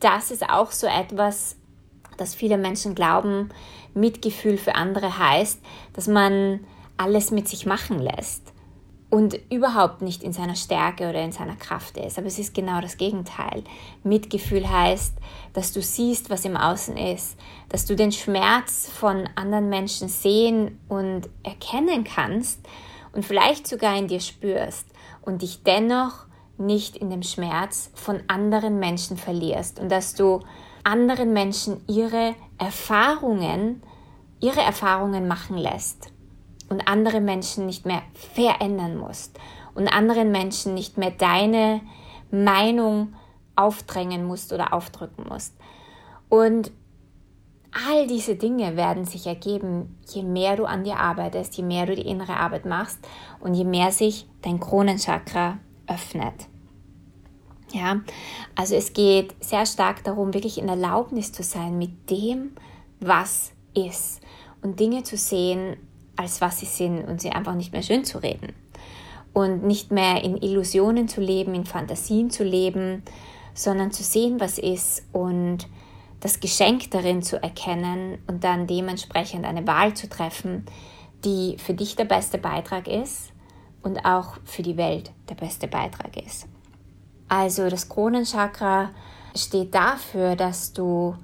das 0.00 0.31
ist 0.31 0.49
auch 0.49 0.71
so 0.73 0.87
etwas, 0.87 1.57
dass 2.17 2.35
viele 2.35 2.59
Menschen 2.59 2.95
glauben, 2.95 3.50
Mitgefühl 3.95 4.59
für 4.59 4.75
andere 4.75 5.19
heißt, 5.19 5.61
dass 5.93 6.07
man 6.07 6.61
alles 6.97 7.31
mit 7.31 7.49
sich 7.49 7.64
machen 7.64 7.99
lässt 7.99 8.52
und 9.11 9.38
überhaupt 9.50 10.02
nicht 10.02 10.23
in 10.23 10.33
seiner 10.33 10.55
Stärke 10.55 11.09
oder 11.09 11.23
in 11.23 11.33
seiner 11.33 11.57
Kraft 11.57 11.97
ist. 11.97 12.19
Aber 12.19 12.26
es 12.26 12.38
ist 12.38 12.55
genau 12.55 12.81
das 12.81 12.99
Gegenteil. 12.99 13.64
Mitgefühl 14.05 14.69
heißt, 14.69 15.14
dass 15.55 15.73
du 15.73 15.81
siehst, 15.81 16.28
was 16.28 16.45
im 16.45 16.57
Außen 16.57 16.97
ist, 16.97 17.38
dass 17.71 17.87
du 17.87 17.97
den 17.97 18.12
Schmerz 18.12 18.90
von 18.90 19.28
anderen 19.35 19.71
Menschen 19.71 20.09
sehen 20.09 20.78
und 20.88 21.28
erkennen 21.43 22.05
kannst 22.05 22.61
und 23.12 23.25
vielleicht 23.25 23.67
sogar 23.67 23.97
in 23.97 24.09
dir 24.09 24.21
spürst 24.21 24.87
und 25.23 25.40
dich 25.40 25.62
dennoch 25.62 26.27
nicht 26.59 26.97
in 26.97 27.11
dem 27.11 27.23
Schmerz 27.23 27.91
von 27.95 28.21
anderen 28.29 28.79
Menschen 28.79 29.17
verlierst 29.17 29.81
und 29.81 29.91
dass 29.91 30.15
du 30.15 30.41
anderen 30.85 31.33
Menschen 31.33 31.83
ihre 31.87 32.35
Erfahrungen, 32.59 33.83
ihre 34.41 34.61
Erfahrungen 34.61 35.29
machen 35.29 35.57
lässt 35.57 36.11
und 36.69 36.88
andere 36.88 37.21
Menschen 37.21 37.67
nicht 37.67 37.87
mehr 37.87 38.03
verändern 38.15 38.97
musst 38.97 39.38
und 39.75 39.88
anderen 39.88 40.33
Menschen 40.33 40.75
nicht 40.75 40.99
mehr 40.99 41.11
deine 41.11 41.81
Meinung 42.31 43.15
aufdrängen 43.57 44.25
musst 44.25 44.53
oder 44.53 44.73
aufdrücken 44.73 45.27
musst. 45.29 45.55
Und 46.29 46.71
all 47.87 48.07
diese 48.07 48.37
Dinge 48.37 48.77
werden 48.77 49.05
sich 49.05 49.27
ergeben, 49.27 49.99
je 50.07 50.23
mehr 50.23 50.57
du 50.57 50.65
an 50.65 50.85
dir 50.85 50.97
arbeitest, 50.97 51.57
je 51.57 51.62
mehr 51.62 51.87
du 51.87 51.95
die 51.95 52.07
innere 52.07 52.37
Arbeit 52.37 52.67
machst 52.67 52.99
und 53.41 53.55
je 53.55 53.65
mehr 53.65 53.93
sich 53.93 54.29
dein 54.43 54.61
Kronenchakra 54.61 55.59
öffnet. 55.88 56.49
Ja, 57.73 58.00
also 58.54 58.75
es 58.76 58.92
geht 58.92 59.35
sehr 59.45 59.66
stark 59.66 60.02
darum, 60.04 60.33
wirklich 60.33 60.59
in 60.59 60.68
Erlaubnis 60.68 61.33
zu 61.33 61.42
sein 61.42 61.76
mit 61.76 62.11
dem, 62.11 62.52
was 63.00 63.52
ist 63.75 64.21
und 64.62 64.80
Dinge 64.80 65.02
zu 65.02 65.16
sehen, 65.16 65.76
als 66.16 66.40
was 66.40 66.61
sie 66.61 66.66
sind 66.66 67.04
und 67.04 67.21
sie 67.21 67.30
einfach 67.30 67.54
nicht 67.54 67.73
mehr 67.73 67.83
schön 67.83 68.04
zu 68.04 68.18
reden. 68.18 68.54
Und 69.35 69.64
nicht 69.64 69.92
mehr 69.92 70.25
in 70.25 70.37
Illusionen 70.38 71.09
zu 71.09 71.21
leben, 71.21 71.54
in 71.54 71.66
Fantasien 71.66 72.30
zu 72.30 72.42
leben, 72.42 73.02
sondern 73.54 73.92
zu 73.92 74.02
sehen, 74.02 74.40
was 74.40 74.59
ist 74.59 75.04
und 75.12 75.68
das 76.21 76.40
Geschenk 76.40 76.90
darin 76.90 77.23
zu 77.23 77.40
erkennen 77.40 78.18
und 78.26 78.42
dann 78.42 78.66
dementsprechend 78.66 79.45
eine 79.45 79.66
Wahl 79.66 79.95
zu 79.95 80.09
treffen, 80.09 80.64
die 81.25 81.57
für 81.59 81.75
dich 81.75 81.95
der 81.95 82.07
beste 82.07 82.38
Beitrag 82.38 82.88
ist 82.88 83.33
und 83.82 84.04
auch 84.04 84.37
für 84.44 84.62
die 84.62 84.76
Welt 84.76 85.12
der 85.28 85.35
beste 85.35 85.68
Beitrag 85.68 86.16
ist. 86.16 86.47
Also 87.28 87.68
das 87.68 87.88
Kronenchakra 87.88 88.90
steht 89.37 89.75
dafür, 89.75 90.37
dass 90.37 90.73
du 90.73 91.16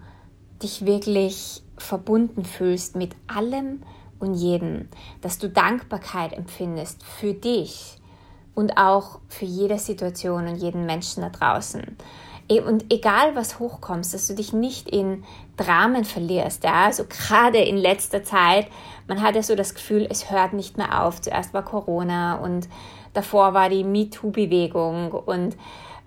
dich 0.62 0.84
wirklich 0.84 1.62
verbunden 1.76 2.44
fühlst 2.44 2.94
mit 2.94 3.16
allem, 3.26 3.80
und 4.24 4.34
jedem, 4.34 4.88
dass 5.20 5.38
du 5.38 5.48
Dankbarkeit 5.48 6.32
empfindest 6.32 7.02
für 7.04 7.34
dich 7.34 7.98
und 8.54 8.76
auch 8.76 9.20
für 9.28 9.44
jede 9.44 9.78
Situation 9.78 10.46
und 10.46 10.56
jeden 10.56 10.86
Menschen 10.86 11.22
da 11.22 11.30
draußen. 11.30 11.96
E, 12.48 12.60
und 12.60 12.92
egal 12.92 13.34
was 13.34 13.58
hochkommt, 13.58 14.12
dass 14.12 14.26
du 14.26 14.34
dich 14.34 14.52
nicht 14.52 14.88
in 14.88 15.24
Dramen 15.56 16.04
verlierst. 16.04 16.64
Ja? 16.64 16.86
Also 16.86 17.04
gerade 17.04 17.58
in 17.58 17.76
letzter 17.76 18.22
Zeit, 18.22 18.66
man 19.06 19.22
hat 19.22 19.34
ja 19.34 19.42
so 19.42 19.54
das 19.54 19.74
Gefühl, 19.74 20.06
es 20.10 20.30
hört 20.30 20.52
nicht 20.52 20.78
mehr 20.78 21.02
auf. 21.02 21.20
Zuerst 21.20 21.54
war 21.54 21.64
Corona 21.64 22.36
und 22.36 22.68
davor 23.12 23.54
war 23.54 23.68
die 23.68 23.84
MeToo-Bewegung 23.84 25.12
und 25.12 25.56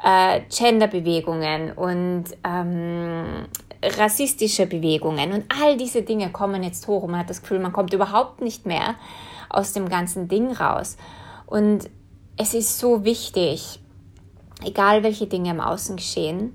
äh, 0.04 0.42
Gender-Bewegungen 0.50 1.72
und 1.72 2.25
ähm, 2.44 3.48
rassistische 3.84 4.66
Bewegungen 4.66 5.34
und 5.34 5.46
all 5.62 5.77
diese 5.77 6.01
Dinge 6.01 6.32
kommen 6.32 6.63
jetzt 6.63 6.88
hoch 6.88 7.04
und 7.04 7.12
man 7.12 7.20
hat 7.22 7.30
das 7.30 7.42
Gefühl, 7.42 7.60
man 7.60 7.74
kommt 7.74 7.94
überhaupt 7.94 8.42
nicht 8.42 8.66
mehr 8.66 8.96
aus 9.50 9.74
dem 9.74 9.88
ganzen 9.88 10.27
Ding 10.27 10.51
raus. 10.51 10.98
Und 11.46 11.89
es 12.38 12.54
ist 12.54 12.80
so 12.80 13.04
wichtig, 13.04 13.80
egal 14.63 15.04
welche 15.04 15.27
Dinge 15.27 15.51
im 15.51 15.62
Außen 15.62 15.96
geschehen, 15.96 16.54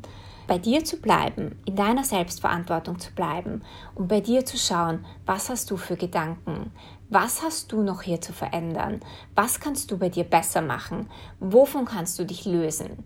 bei 0.52 0.59
dir 0.59 0.85
zu 0.85 0.99
bleiben, 0.99 1.59
in 1.64 1.76
deiner 1.76 2.04
Selbstverantwortung 2.04 2.99
zu 2.99 3.11
bleiben 3.14 3.62
und 3.94 4.09
bei 4.09 4.21
dir 4.21 4.44
zu 4.44 4.59
schauen, 4.59 5.02
was 5.25 5.49
hast 5.49 5.71
du 5.71 5.78
für 5.78 5.97
Gedanken, 5.97 6.73
was 7.09 7.42
hast 7.42 7.73
du 7.73 7.80
noch 7.80 8.02
hier 8.02 8.21
zu 8.21 8.35
verändern, 8.35 9.00
was 9.35 9.61
kannst 9.61 9.90
du 9.90 9.97
bei 9.97 10.11
dir 10.11 10.25
besser 10.25 10.61
machen, 10.61 11.09
wovon 11.40 11.87
kannst 11.87 12.18
du 12.18 12.26
dich 12.26 12.44
lösen 12.44 13.02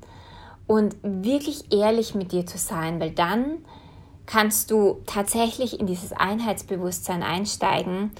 und 0.66 0.96
wirklich 1.04 1.72
ehrlich 1.72 2.16
mit 2.16 2.32
dir 2.32 2.46
zu 2.46 2.58
sein, 2.58 2.98
weil 2.98 3.12
dann 3.12 3.58
kannst 4.26 4.72
du 4.72 5.02
tatsächlich 5.06 5.78
in 5.78 5.86
dieses 5.86 6.10
Einheitsbewusstsein 6.10 7.22
einsteigen. 7.22 8.10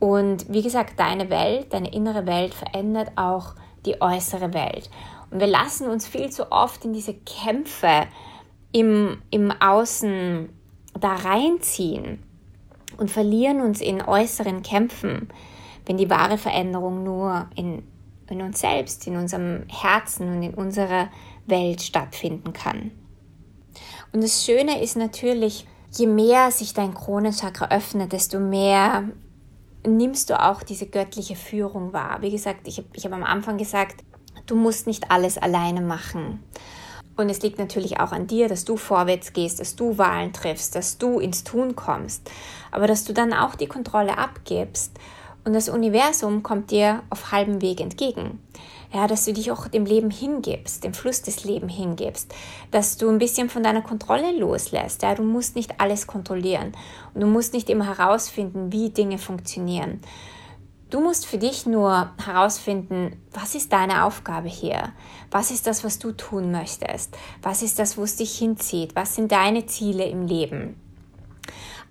Und 0.00 0.52
wie 0.52 0.62
gesagt, 0.62 0.98
deine 0.98 1.30
Welt, 1.30 1.72
deine 1.72 1.92
innere 1.92 2.26
Welt 2.26 2.52
verändert 2.52 3.12
auch 3.14 3.54
die 3.86 4.02
äußere 4.02 4.52
Welt. 4.52 4.90
Und 5.30 5.38
wir 5.38 5.46
lassen 5.46 5.88
uns 5.88 6.04
viel 6.04 6.30
zu 6.30 6.50
oft 6.50 6.84
in 6.84 6.92
diese 6.92 7.14
Kämpfe 7.14 8.08
im, 8.72 9.22
im 9.30 9.50
Außen 9.50 10.48
da 10.98 11.14
reinziehen 11.14 12.22
und 12.96 13.10
verlieren 13.10 13.60
uns 13.60 13.80
in 13.80 14.02
äußeren 14.02 14.62
Kämpfen, 14.62 15.28
wenn 15.86 15.96
die 15.96 16.10
wahre 16.10 16.38
Veränderung 16.38 17.02
nur 17.02 17.48
in, 17.56 17.82
in 18.28 18.42
uns 18.42 18.60
selbst, 18.60 19.06
in 19.06 19.16
unserem 19.16 19.64
Herzen 19.68 20.28
und 20.28 20.42
in 20.42 20.54
unserer 20.54 21.08
Welt 21.46 21.82
stattfinden 21.82 22.52
kann. 22.52 22.92
Und 24.12 24.22
das 24.22 24.44
Schöne 24.44 24.82
ist 24.82 24.96
natürlich, 24.96 25.66
je 25.90 26.06
mehr 26.06 26.50
sich 26.50 26.74
dein 26.74 26.94
Kronenchakra 26.94 27.68
öffnet, 27.74 28.12
desto 28.12 28.38
mehr 28.38 29.04
nimmst 29.86 30.30
du 30.30 30.40
auch 30.40 30.62
diese 30.62 30.86
göttliche 30.86 31.34
Führung 31.34 31.92
wahr. 31.92 32.18
Wie 32.20 32.30
gesagt, 32.30 32.68
ich 32.68 32.78
habe 32.78 32.88
ich 32.94 33.04
hab 33.04 33.12
am 33.12 33.24
Anfang 33.24 33.58
gesagt, 33.58 34.04
du 34.46 34.54
musst 34.54 34.86
nicht 34.86 35.10
alles 35.10 35.38
alleine 35.38 35.80
machen. 35.80 36.42
Und 37.16 37.28
es 37.28 37.42
liegt 37.42 37.58
natürlich 37.58 38.00
auch 38.00 38.12
an 38.12 38.26
dir, 38.26 38.48
dass 38.48 38.64
du 38.64 38.76
vorwärts 38.76 39.32
gehst, 39.32 39.60
dass 39.60 39.76
du 39.76 39.98
Wahlen 39.98 40.32
triffst, 40.32 40.74
dass 40.74 40.98
du 40.98 41.20
ins 41.20 41.44
Tun 41.44 41.76
kommst. 41.76 42.30
Aber 42.70 42.86
dass 42.86 43.04
du 43.04 43.12
dann 43.12 43.32
auch 43.32 43.54
die 43.54 43.66
Kontrolle 43.66 44.16
abgibst 44.16 44.92
und 45.44 45.54
das 45.54 45.68
Universum 45.68 46.42
kommt 46.42 46.70
dir 46.70 47.02
auf 47.10 47.32
halbem 47.32 47.60
Weg 47.60 47.80
entgegen. 47.80 48.40
Ja, 48.94 49.06
dass 49.06 49.24
du 49.24 49.32
dich 49.32 49.50
auch 49.50 49.68
dem 49.68 49.86
Leben 49.86 50.10
hingibst, 50.10 50.84
dem 50.84 50.92
Fluss 50.92 51.22
des 51.22 51.44
Lebens 51.44 51.72
hingibst, 51.72 52.32
dass 52.70 52.98
du 52.98 53.08
ein 53.08 53.18
bisschen 53.18 53.48
von 53.48 53.62
deiner 53.62 53.80
Kontrolle 53.80 54.38
loslässt. 54.38 55.02
Ja, 55.02 55.14
du 55.14 55.22
musst 55.22 55.56
nicht 55.56 55.80
alles 55.80 56.06
kontrollieren 56.06 56.72
und 57.14 57.22
du 57.22 57.26
musst 57.26 57.54
nicht 57.54 57.70
immer 57.70 57.86
herausfinden, 57.86 58.70
wie 58.70 58.90
Dinge 58.90 59.16
funktionieren. 59.16 60.00
Du 60.92 61.00
musst 61.00 61.24
für 61.24 61.38
dich 61.38 61.64
nur 61.64 62.12
herausfinden, 62.22 63.16
was 63.30 63.54
ist 63.54 63.72
deine 63.72 64.04
Aufgabe 64.04 64.48
hier? 64.48 64.92
Was 65.30 65.50
ist 65.50 65.66
das, 65.66 65.84
was 65.84 65.98
du 65.98 66.12
tun 66.12 66.52
möchtest? 66.52 67.16
Was 67.40 67.62
ist 67.62 67.78
das, 67.78 67.96
wo 67.96 68.02
es 68.02 68.16
dich 68.16 68.36
hinzieht? 68.36 68.94
Was 68.94 69.14
sind 69.14 69.32
deine 69.32 69.64
Ziele 69.64 70.04
im 70.04 70.26
Leben? 70.26 70.78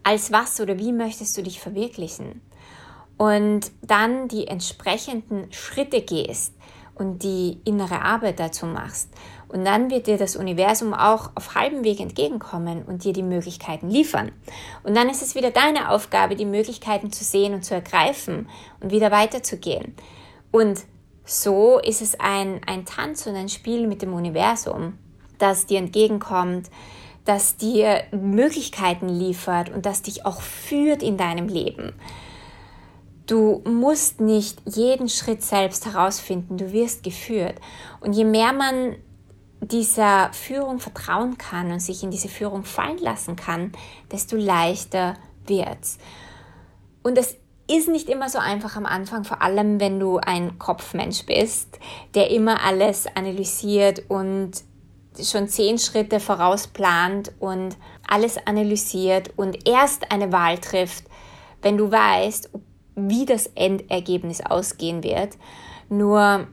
Als 0.03 0.31
was 0.31 0.61
oder 0.61 0.77
wie 0.77 0.91
möchtest 0.91 1.35
du 1.35 1.41
dich 1.41 1.59
verwirklichen? 1.59 2.43
Und 3.17 3.71
dann 3.81 4.27
die 4.27 4.45
entsprechenden 4.45 5.51
Schritte 5.51 6.03
gehst, 6.03 6.53
und 7.01 7.23
die 7.23 7.59
innere 7.65 8.01
Arbeit 8.03 8.39
dazu 8.39 8.67
machst. 8.67 9.09
Und 9.51 9.65
dann 9.65 9.91
wird 9.91 10.07
dir 10.07 10.17
das 10.17 10.37
Universum 10.37 10.93
auch 10.93 11.31
auf 11.35 11.55
halbem 11.55 11.83
Weg 11.83 11.99
entgegenkommen 11.99 12.83
und 12.83 13.03
dir 13.03 13.11
die 13.11 13.21
Möglichkeiten 13.21 13.89
liefern. 13.89 14.31
Und 14.83 14.95
dann 14.95 15.09
ist 15.09 15.21
es 15.21 15.35
wieder 15.35 15.51
deine 15.51 15.89
Aufgabe, 15.89 16.37
die 16.37 16.45
Möglichkeiten 16.45 17.11
zu 17.11 17.25
sehen 17.25 17.53
und 17.53 17.65
zu 17.65 17.73
ergreifen 17.73 18.47
und 18.79 18.91
wieder 18.91 19.11
weiterzugehen. 19.11 19.93
Und 20.51 20.79
so 21.25 21.79
ist 21.79 22.01
es 22.01 22.17
ein, 22.17 22.61
ein 22.65 22.85
Tanz 22.85 23.27
und 23.27 23.35
ein 23.35 23.49
Spiel 23.49 23.87
mit 23.87 24.01
dem 24.01 24.13
Universum, 24.13 24.97
das 25.37 25.65
dir 25.65 25.79
entgegenkommt, 25.79 26.69
das 27.25 27.57
dir 27.57 28.03
Möglichkeiten 28.11 29.09
liefert 29.09 29.69
und 29.69 29.85
das 29.85 30.01
dich 30.01 30.25
auch 30.25 30.41
führt 30.41 31.03
in 31.03 31.17
deinem 31.17 31.49
Leben. 31.49 31.93
Du 33.27 33.61
musst 33.65 34.21
nicht 34.21 34.61
jeden 34.65 35.09
Schritt 35.09 35.43
selbst 35.43 35.85
herausfinden, 35.85 36.57
du 36.57 36.71
wirst 36.71 37.03
geführt. 37.03 37.55
Und 37.99 38.13
je 38.13 38.25
mehr 38.25 38.53
man 38.53 38.95
dieser 39.61 40.33
Führung 40.33 40.79
vertrauen 40.79 41.37
kann 41.37 41.71
und 41.71 41.79
sich 41.79 42.03
in 42.03 42.11
diese 42.11 42.27
Führung 42.27 42.63
fallen 42.63 42.97
lassen 42.97 43.35
kann, 43.35 43.71
desto 44.11 44.35
leichter 44.35 45.15
wird's. 45.45 45.97
Und 47.03 47.17
es 47.17 47.35
ist 47.69 47.87
nicht 47.87 48.09
immer 48.09 48.29
so 48.29 48.39
einfach 48.39 48.75
am 48.75 48.85
Anfang, 48.85 49.23
vor 49.23 49.41
allem 49.41 49.79
wenn 49.79 49.99
du 49.99 50.17
ein 50.17 50.59
Kopfmensch 50.59 51.25
bist, 51.25 51.79
der 52.15 52.31
immer 52.31 52.63
alles 52.63 53.05
analysiert 53.15 54.03
und 54.09 54.51
schon 55.21 55.47
zehn 55.47 55.77
Schritte 55.77 56.19
vorausplant 56.19 57.31
und 57.39 57.77
alles 58.07 58.37
analysiert 58.45 59.31
und 59.37 59.67
erst 59.67 60.11
eine 60.11 60.31
Wahl 60.31 60.57
trifft, 60.57 61.05
wenn 61.61 61.77
du 61.77 61.91
weißt, 61.91 62.49
wie 62.95 63.25
das 63.25 63.47
Endergebnis 63.55 64.41
ausgehen 64.41 65.03
wird. 65.03 65.37
Nur 65.89 66.47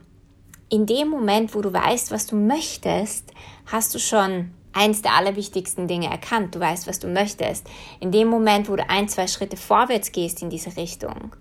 in 0.69 0.85
dem 0.85 1.09
Moment, 1.09 1.55
wo 1.55 1.61
du 1.61 1.73
weißt, 1.73 2.11
was 2.11 2.27
du 2.27 2.35
möchtest, 2.35 3.31
hast 3.65 3.93
du 3.93 3.99
schon 3.99 4.51
eins 4.71 5.01
der 5.01 5.15
allerwichtigsten 5.15 5.87
Dinge 5.87 6.09
erkannt. 6.09 6.55
Du 6.55 6.59
weißt, 6.59 6.87
was 6.87 6.99
du 6.99 7.07
möchtest. 7.07 7.67
In 7.99 8.11
dem 8.11 8.27
Moment, 8.27 8.69
wo 8.69 8.75
du 8.75 8.87
ein, 8.87 9.09
zwei 9.09 9.27
Schritte 9.27 9.57
vorwärts 9.57 10.11
gehst 10.11 10.41
in 10.41 10.49
diese 10.49 10.77
Richtung, 10.77 11.35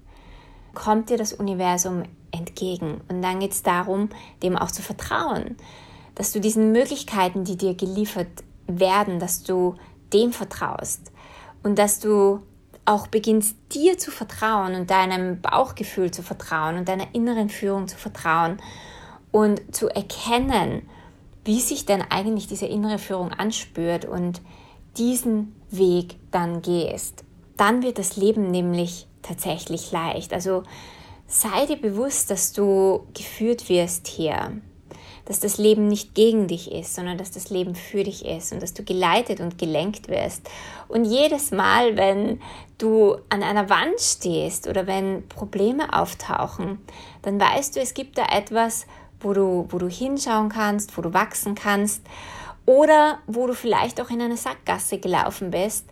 kommt 0.74 1.10
dir 1.10 1.18
das 1.18 1.34
Universum 1.34 2.04
entgegen. 2.30 3.00
Und 3.08 3.22
dann 3.22 3.40
geht 3.40 3.52
es 3.52 3.62
darum, 3.62 4.08
dem 4.42 4.56
auch 4.56 4.70
zu 4.70 4.82
vertrauen, 4.82 5.56
dass 6.14 6.32
du 6.32 6.40
diesen 6.40 6.72
Möglichkeiten, 6.72 7.44
die 7.44 7.56
dir 7.56 7.74
geliefert 7.74 8.28
werden, 8.66 9.20
dass 9.20 9.42
du 9.42 9.76
dem 10.12 10.32
vertraust 10.32 11.12
und 11.62 11.78
dass 11.78 12.00
du 12.00 12.40
auch 12.86 13.06
beginnst, 13.06 13.56
dir 13.72 13.98
zu 13.98 14.10
vertrauen 14.10 14.74
und 14.74 14.90
deinem 14.90 15.42
Bauchgefühl 15.42 16.10
zu 16.10 16.22
vertrauen 16.22 16.78
und 16.78 16.88
deiner 16.88 17.14
inneren 17.14 17.50
Führung 17.50 17.86
zu 17.86 17.98
vertrauen 17.98 18.58
und 19.30 19.74
zu 19.74 19.88
erkennen, 19.88 20.88
wie 21.44 21.60
sich 21.60 21.86
denn 21.86 22.02
eigentlich 22.02 22.46
diese 22.46 22.66
innere 22.66 22.98
Führung 22.98 23.32
anspürt 23.32 24.04
und 24.04 24.40
diesen 24.96 25.54
Weg 25.70 26.16
dann 26.30 26.62
gehst. 26.62 27.24
Dann 27.56 27.82
wird 27.82 27.98
das 27.98 28.16
Leben 28.16 28.50
nämlich 28.50 29.06
tatsächlich 29.22 29.90
leicht. 29.92 30.32
Also 30.32 30.62
sei 31.26 31.66
dir 31.66 31.76
bewusst, 31.76 32.30
dass 32.30 32.52
du 32.52 33.06
geführt 33.14 33.68
wirst 33.68 34.06
hier 34.06 34.60
dass 35.28 35.40
das 35.40 35.58
Leben 35.58 35.88
nicht 35.88 36.14
gegen 36.14 36.48
dich 36.48 36.72
ist, 36.72 36.94
sondern 36.94 37.18
dass 37.18 37.30
das 37.30 37.50
Leben 37.50 37.74
für 37.74 38.02
dich 38.02 38.24
ist 38.24 38.50
und 38.52 38.62
dass 38.62 38.72
du 38.72 38.82
geleitet 38.82 39.40
und 39.40 39.58
gelenkt 39.58 40.08
wirst. 40.08 40.48
Und 40.88 41.04
jedes 41.04 41.50
Mal, 41.50 41.98
wenn 41.98 42.40
du 42.78 43.18
an 43.28 43.42
einer 43.42 43.68
Wand 43.68 44.00
stehst 44.00 44.66
oder 44.68 44.86
wenn 44.86 45.28
Probleme 45.28 45.92
auftauchen, 45.92 46.78
dann 47.20 47.38
weißt 47.38 47.76
du, 47.76 47.80
es 47.80 47.92
gibt 47.92 48.16
da 48.16 48.24
etwas, 48.34 48.86
wo 49.20 49.32
du, 49.32 49.66
wo 49.68 49.78
du 49.78 49.88
hinschauen 49.88 50.48
kannst, 50.48 50.96
wo 50.96 51.02
du 51.02 51.12
wachsen 51.12 51.54
kannst 51.54 52.02
oder 52.66 53.18
wo 53.26 53.46
du 53.46 53.54
vielleicht 53.54 54.00
auch 54.00 54.10
in 54.10 54.20
eine 54.20 54.36
Sackgasse 54.36 54.98
gelaufen 54.98 55.50
bist 55.50 55.86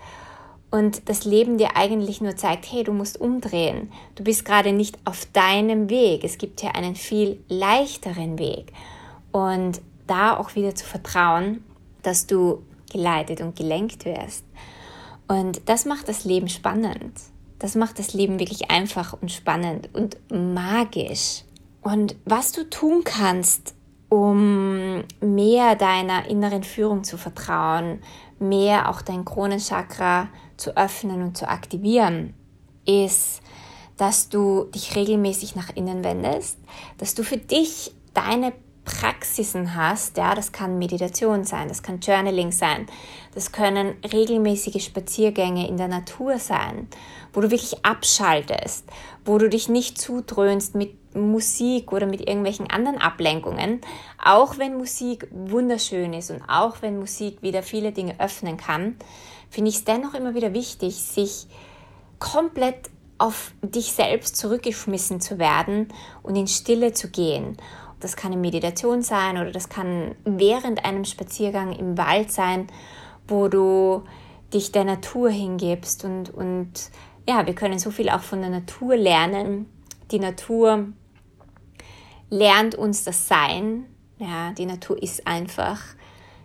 und 0.70 1.08
das 1.08 1.24
Leben 1.24 1.58
dir 1.58 1.76
eigentlich 1.76 2.20
nur 2.20 2.36
zeigt, 2.36 2.70
hey, 2.70 2.84
du 2.84 2.92
musst 2.92 3.20
umdrehen. 3.20 3.92
Du 4.14 4.24
bist 4.24 4.44
gerade 4.44 4.72
nicht 4.72 4.98
auf 5.04 5.26
deinem 5.32 5.88
Weg. 5.88 6.24
Es 6.24 6.38
gibt 6.38 6.60
hier 6.60 6.74
einen 6.74 6.96
viel 6.96 7.42
leichteren 7.48 8.38
Weg 8.38 8.72
und 9.32 9.80
da 10.06 10.36
auch 10.36 10.54
wieder 10.54 10.74
zu 10.74 10.84
vertrauen, 10.84 11.64
dass 12.02 12.26
du 12.26 12.62
geleitet 12.92 13.40
und 13.40 13.56
gelenkt 13.56 14.04
wirst. 14.04 14.44
Und 15.28 15.62
das 15.68 15.84
macht 15.84 16.08
das 16.08 16.24
Leben 16.24 16.48
spannend. 16.48 17.12
Das 17.58 17.74
macht 17.74 17.98
das 17.98 18.12
Leben 18.12 18.38
wirklich 18.38 18.70
einfach 18.70 19.16
und 19.20 19.32
spannend 19.32 19.88
und 19.94 20.18
magisch. 20.30 21.45
Und 21.86 22.16
was 22.24 22.50
du 22.50 22.68
tun 22.68 23.04
kannst, 23.04 23.72
um 24.08 25.04
mehr 25.20 25.76
deiner 25.76 26.28
inneren 26.28 26.64
Führung 26.64 27.04
zu 27.04 27.16
vertrauen, 27.16 28.00
mehr 28.40 28.90
auch 28.90 29.02
dein 29.02 29.24
Kronenchakra 29.24 30.28
zu 30.56 30.76
öffnen 30.76 31.22
und 31.22 31.36
zu 31.36 31.48
aktivieren, 31.48 32.34
ist, 32.86 33.40
dass 33.96 34.28
du 34.28 34.64
dich 34.74 34.96
regelmäßig 34.96 35.54
nach 35.54 35.76
innen 35.76 36.02
wendest, 36.02 36.58
dass 36.98 37.14
du 37.14 37.22
für 37.22 37.36
dich 37.36 37.94
deine 38.14 38.52
Praxisen 38.84 39.76
hast, 39.76 40.16
ja, 40.16 40.34
das 40.34 40.50
kann 40.50 40.78
Meditation 40.78 41.44
sein, 41.44 41.68
das 41.68 41.84
kann 41.84 42.00
Journaling 42.00 42.50
sein, 42.50 42.86
das 43.32 43.52
können 43.52 43.94
regelmäßige 44.12 44.84
Spaziergänge 44.84 45.68
in 45.68 45.76
der 45.76 45.88
Natur 45.88 46.40
sein, 46.40 46.88
wo 47.32 47.40
du 47.40 47.52
wirklich 47.52 47.84
abschaltest, 47.84 48.86
wo 49.24 49.38
du 49.38 49.48
dich 49.48 49.68
nicht 49.68 50.00
zudröhnst 50.00 50.74
mit 50.74 51.05
Musik 51.16 51.92
oder 51.92 52.06
mit 52.06 52.20
irgendwelchen 52.20 52.70
anderen 52.70 52.98
Ablenkungen, 52.98 53.80
auch 54.22 54.58
wenn 54.58 54.76
Musik 54.76 55.28
wunderschön 55.30 56.12
ist 56.12 56.30
und 56.30 56.42
auch 56.48 56.82
wenn 56.82 56.98
Musik 56.98 57.42
wieder 57.42 57.62
viele 57.62 57.92
Dinge 57.92 58.20
öffnen 58.20 58.56
kann, 58.56 58.96
finde 59.50 59.70
ich 59.70 59.76
es 59.76 59.84
dennoch 59.84 60.14
immer 60.14 60.34
wieder 60.34 60.52
wichtig, 60.52 60.96
sich 60.96 61.46
komplett 62.18 62.90
auf 63.18 63.52
dich 63.62 63.92
selbst 63.92 64.36
zurückgeschmissen 64.36 65.20
zu 65.20 65.38
werden 65.38 65.88
und 66.22 66.36
in 66.36 66.46
Stille 66.46 66.92
zu 66.92 67.10
gehen 67.10 67.56
das 68.00 68.16
kann 68.16 68.32
eine 68.32 68.40
Meditation 68.40 69.02
sein 69.02 69.38
oder 69.38 69.50
das 69.50 69.68
kann 69.68 70.14
während 70.24 70.84
einem 70.84 71.04
Spaziergang 71.04 71.72
im 71.72 71.96
Wald 71.96 72.30
sein, 72.30 72.66
wo 73.26 73.48
du 73.48 74.02
dich 74.52 74.72
der 74.72 74.84
Natur 74.84 75.30
hingibst 75.30 76.04
und, 76.04 76.32
und 76.32 76.90
ja, 77.28 77.46
wir 77.46 77.54
können 77.54 77.78
so 77.78 77.90
viel 77.90 78.08
auch 78.10 78.20
von 78.20 78.40
der 78.40 78.50
Natur 78.50 78.96
lernen. 78.96 79.66
Die 80.12 80.20
Natur 80.20 80.86
lernt 82.30 82.74
uns 82.74 83.04
das 83.04 83.28
Sein. 83.28 83.86
Ja, 84.18 84.52
die 84.52 84.66
Natur 84.66 85.02
ist 85.02 85.26
einfach. 85.26 85.80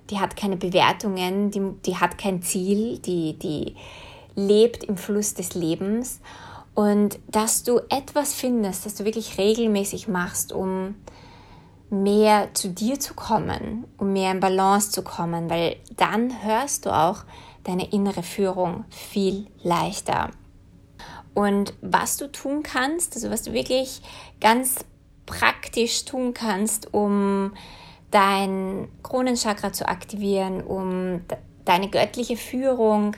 Die 0.09 0.19
hat 0.19 0.35
keine 0.35 0.57
Bewertungen, 0.57 1.51
die, 1.51 1.61
die 1.85 1.97
hat 1.97 2.17
kein 2.17 2.41
Ziel, 2.41 2.99
die, 2.99 3.37
die 3.39 3.75
lebt 4.35 4.83
im 4.83 4.97
Fluss 4.97 5.33
des 5.33 5.53
Lebens. 5.53 6.19
Und 6.73 7.19
dass 7.27 7.63
du 7.63 7.79
etwas 7.89 8.33
findest, 8.33 8.85
das 8.85 8.95
du 8.95 9.05
wirklich 9.05 9.37
regelmäßig 9.37 10.07
machst, 10.07 10.53
um 10.53 10.95
mehr 11.89 12.53
zu 12.53 12.69
dir 12.69 12.99
zu 12.99 13.13
kommen, 13.13 13.85
um 13.97 14.13
mehr 14.13 14.31
in 14.31 14.39
Balance 14.39 14.91
zu 14.91 15.03
kommen, 15.03 15.49
weil 15.49 15.75
dann 15.97 16.43
hörst 16.43 16.85
du 16.85 16.89
auch 16.89 17.25
deine 17.65 17.91
innere 17.91 18.23
Führung 18.23 18.85
viel 18.89 19.47
leichter. 19.61 20.31
Und 21.33 21.73
was 21.81 22.17
du 22.17 22.31
tun 22.31 22.63
kannst, 22.63 23.15
also 23.15 23.29
was 23.29 23.43
du 23.43 23.53
wirklich 23.53 24.01
ganz 24.39 24.85
praktisch 25.31 26.05
tun 26.05 26.33
kannst, 26.33 26.93
um 26.93 27.53
dein 28.11 28.89
Kronenchakra 29.01 29.71
zu 29.73 29.87
aktivieren, 29.87 30.61
um 30.61 31.21
deine 31.65 31.89
göttliche 31.89 32.37
Führung 32.37 33.15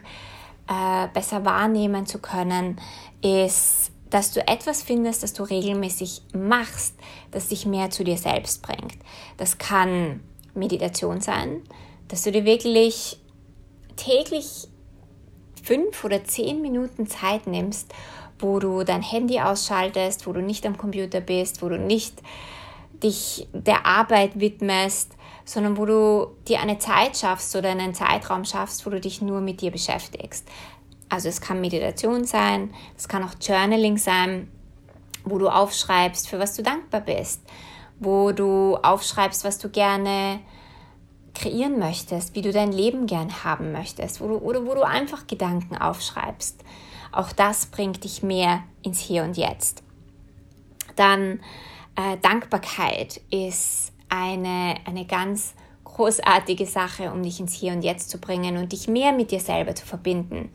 äh, 0.69 1.07
besser 1.13 1.43
wahrnehmen 1.43 2.05
zu 2.05 2.19
können, 2.19 2.79
ist 3.21 3.91
dass 4.13 4.31
du 4.31 4.47
etwas 4.47 4.83
findest, 4.83 5.23
das 5.23 5.33
du 5.33 5.41
regelmäßig 5.41 6.21
machst, 6.35 6.93
das 7.31 7.47
dich 7.47 7.65
mehr 7.65 7.89
zu 7.89 8.03
dir 8.03 8.17
selbst 8.17 8.61
bringt. 8.61 8.95
Das 9.37 9.57
kann 9.57 10.19
Meditation 10.53 11.19
sein, 11.19 11.63
dass 12.09 12.21
du 12.21 12.31
dir 12.31 12.45
wirklich 12.45 13.19
täglich 13.95 14.67
fünf 15.63 16.03
oder 16.03 16.23
zehn 16.25 16.61
Minuten 16.61 17.07
Zeit 17.07 17.47
nimmst, 17.47 17.91
wo 18.43 18.59
du 18.59 18.83
dein 18.83 19.01
Handy 19.01 19.39
ausschaltest, 19.39 20.27
wo 20.27 20.33
du 20.33 20.41
nicht 20.41 20.65
am 20.65 20.77
Computer 20.77 21.21
bist, 21.21 21.61
wo 21.61 21.69
du 21.69 21.79
nicht 21.79 22.21
dich 23.01 23.47
der 23.53 23.85
Arbeit 23.85 24.39
widmest, 24.39 25.13
sondern 25.45 25.77
wo 25.77 25.85
du 25.85 26.27
dir 26.47 26.59
eine 26.59 26.77
Zeit 26.77 27.17
schaffst 27.17 27.55
oder 27.55 27.69
einen 27.69 27.93
Zeitraum 27.93 28.45
schaffst, 28.45 28.85
wo 28.85 28.89
du 28.89 28.99
dich 28.99 29.21
nur 29.21 29.41
mit 29.41 29.61
dir 29.61 29.71
beschäftigst. 29.71 30.47
Also 31.09 31.29
es 31.29 31.41
kann 31.41 31.61
Meditation 31.61 32.25
sein, 32.25 32.73
es 32.97 33.07
kann 33.07 33.23
auch 33.23 33.35
Journaling 33.41 33.97
sein, 33.97 34.49
wo 35.25 35.37
du 35.37 35.47
aufschreibst, 35.47 36.27
für 36.27 36.39
was 36.39 36.55
du 36.55 36.63
dankbar 36.63 37.01
bist, 37.01 37.41
wo 37.99 38.31
du 38.31 38.77
aufschreibst, 38.77 39.43
was 39.43 39.57
du 39.57 39.69
gerne 39.69 40.39
kreieren 41.33 41.79
möchtest, 41.79 42.35
wie 42.35 42.41
du 42.41 42.51
dein 42.51 42.71
Leben 42.71 43.05
gern 43.05 43.43
haben 43.43 43.71
möchtest, 43.71 44.21
wo 44.21 44.27
du, 44.27 44.35
oder 44.37 44.65
wo 44.65 44.75
du 44.75 44.81
einfach 44.81 45.27
Gedanken 45.27 45.77
aufschreibst. 45.77 46.63
Auch 47.13 47.31
das 47.31 47.67
bringt 47.67 48.03
dich 48.03 48.23
mehr 48.23 48.63
ins 48.81 48.99
Hier 48.99 49.23
und 49.23 49.37
Jetzt. 49.37 49.83
Dann 50.95 51.39
äh, 51.95 52.17
Dankbarkeit 52.21 53.21
ist 53.29 53.93
eine, 54.09 54.75
eine 54.85 55.05
ganz 55.05 55.53
großartige 55.83 56.65
Sache, 56.65 57.11
um 57.11 57.23
dich 57.23 57.39
ins 57.39 57.53
Hier 57.53 57.73
und 57.73 57.83
Jetzt 57.83 58.09
zu 58.09 58.17
bringen 58.17 58.57
und 58.57 58.71
dich 58.71 58.87
mehr 58.87 59.11
mit 59.11 59.31
dir 59.31 59.39
selber 59.39 59.75
zu 59.75 59.85
verbinden. 59.85 60.49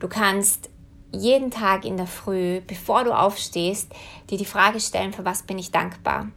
Du 0.00 0.08
kannst 0.08 0.70
jeden 1.12 1.50
Tag 1.50 1.84
in 1.84 1.96
der 1.96 2.06
Früh, 2.06 2.60
bevor 2.60 3.04
du 3.04 3.16
aufstehst, 3.16 3.92
dir 4.30 4.38
die 4.38 4.44
Frage 4.44 4.80
stellen, 4.80 5.12
für 5.12 5.24
was 5.24 5.42
bin 5.42 5.58
ich 5.58 5.70
dankbar? 5.70 6.28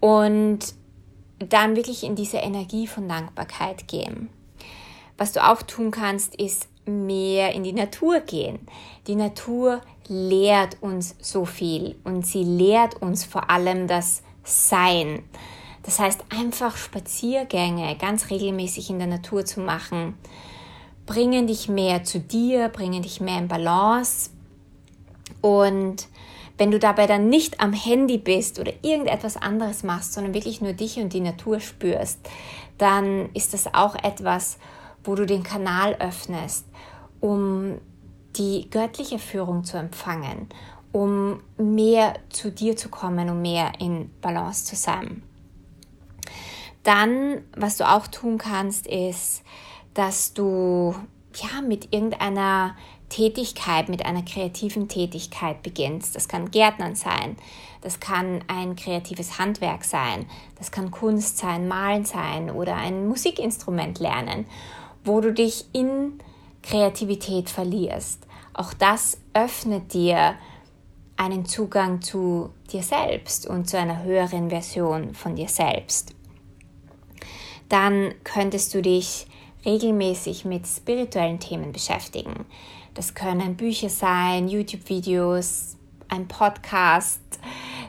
Und 0.00 0.74
dann 1.38 1.76
wirklich 1.76 2.02
in 2.02 2.16
diese 2.16 2.38
Energie 2.38 2.86
von 2.86 3.08
Dankbarkeit 3.08 3.88
gehen. 3.88 4.28
Was 5.16 5.32
du 5.32 5.46
auch 5.46 5.62
tun 5.62 5.90
kannst, 5.90 6.34
ist 6.34 6.68
mehr 6.88 7.52
in 7.52 7.64
die 7.64 7.72
Natur 7.72 8.20
gehen. 8.20 8.58
Die 9.06 9.14
Natur 9.14 9.80
lehrt 10.08 10.78
uns 10.80 11.14
so 11.20 11.44
viel 11.44 11.96
und 12.04 12.26
sie 12.26 12.44
lehrt 12.44 13.00
uns 13.02 13.24
vor 13.24 13.50
allem 13.50 13.86
das 13.86 14.22
Sein. 14.44 15.22
Das 15.82 15.98
heißt, 15.98 16.24
einfach 16.28 16.76
Spaziergänge 16.76 17.96
ganz 17.96 18.30
regelmäßig 18.30 18.90
in 18.90 18.98
der 18.98 19.08
Natur 19.08 19.44
zu 19.44 19.60
machen, 19.60 20.14
bringen 21.06 21.46
dich 21.46 21.68
mehr 21.68 22.04
zu 22.04 22.20
dir, 22.20 22.68
bringen 22.68 23.02
dich 23.02 23.20
mehr 23.20 23.38
in 23.38 23.48
Balance. 23.48 24.30
Und 25.40 26.08
wenn 26.58 26.70
du 26.70 26.78
dabei 26.78 27.06
dann 27.06 27.28
nicht 27.28 27.60
am 27.60 27.72
Handy 27.72 28.18
bist 28.18 28.58
oder 28.58 28.72
irgendetwas 28.82 29.36
anderes 29.36 29.82
machst, 29.84 30.12
sondern 30.12 30.34
wirklich 30.34 30.60
nur 30.60 30.72
dich 30.72 30.98
und 30.98 31.12
die 31.12 31.20
Natur 31.20 31.60
spürst, 31.60 32.18
dann 32.76 33.30
ist 33.32 33.54
das 33.54 33.72
auch 33.72 33.94
etwas, 33.94 34.58
wo 35.04 35.14
du 35.14 35.26
den 35.26 35.42
Kanal 35.42 35.96
öffnest, 36.00 36.66
um 37.20 37.78
die 38.36 38.68
göttliche 38.70 39.18
Führung 39.18 39.64
zu 39.64 39.76
empfangen, 39.76 40.48
um 40.92 41.40
mehr 41.56 42.14
zu 42.30 42.50
dir 42.50 42.76
zu 42.76 42.88
kommen, 42.88 43.28
um 43.30 43.42
mehr 43.42 43.72
in 43.80 44.10
Balance 44.20 44.64
zu 44.64 44.76
sein. 44.76 45.22
Dann, 46.82 47.42
was 47.56 47.76
du 47.76 47.88
auch 47.88 48.06
tun 48.06 48.38
kannst, 48.38 48.86
ist, 48.86 49.42
dass 49.94 50.32
du 50.32 50.94
ja 51.34 51.60
mit 51.60 51.92
irgendeiner 51.92 52.76
Tätigkeit, 53.08 53.88
mit 53.88 54.04
einer 54.04 54.22
kreativen 54.22 54.88
Tätigkeit 54.88 55.62
beginnst. 55.62 56.14
Das 56.14 56.28
kann 56.28 56.50
Gärtnern 56.50 56.94
sein, 56.94 57.36
das 57.80 58.00
kann 58.00 58.44
ein 58.48 58.76
kreatives 58.76 59.38
Handwerk 59.38 59.84
sein, 59.84 60.26
das 60.58 60.70
kann 60.70 60.90
Kunst 60.90 61.38
sein, 61.38 61.68
Malen 61.68 62.04
sein 62.04 62.50
oder 62.50 62.76
ein 62.76 63.08
Musikinstrument 63.08 63.98
lernen, 63.98 64.46
wo 65.08 65.20
du 65.20 65.32
dich 65.32 65.64
in 65.72 66.18
Kreativität 66.62 67.50
verlierst. 67.50 68.26
Auch 68.52 68.72
das 68.74 69.18
öffnet 69.34 69.94
dir 69.94 70.34
einen 71.16 71.46
Zugang 71.46 72.00
zu 72.00 72.50
dir 72.70 72.82
selbst 72.82 73.46
und 73.46 73.68
zu 73.68 73.78
einer 73.78 74.04
höheren 74.04 74.50
Version 74.50 75.14
von 75.14 75.34
dir 75.34 75.48
selbst. 75.48 76.14
Dann 77.68 78.14
könntest 78.22 78.74
du 78.74 78.82
dich 78.82 79.26
regelmäßig 79.64 80.44
mit 80.44 80.66
spirituellen 80.66 81.40
Themen 81.40 81.72
beschäftigen. 81.72 82.46
Das 82.94 83.14
können 83.14 83.56
Bücher 83.56 83.88
sein, 83.88 84.48
YouTube-Videos, 84.48 85.76
ein 86.08 86.28
Podcast, 86.28 87.20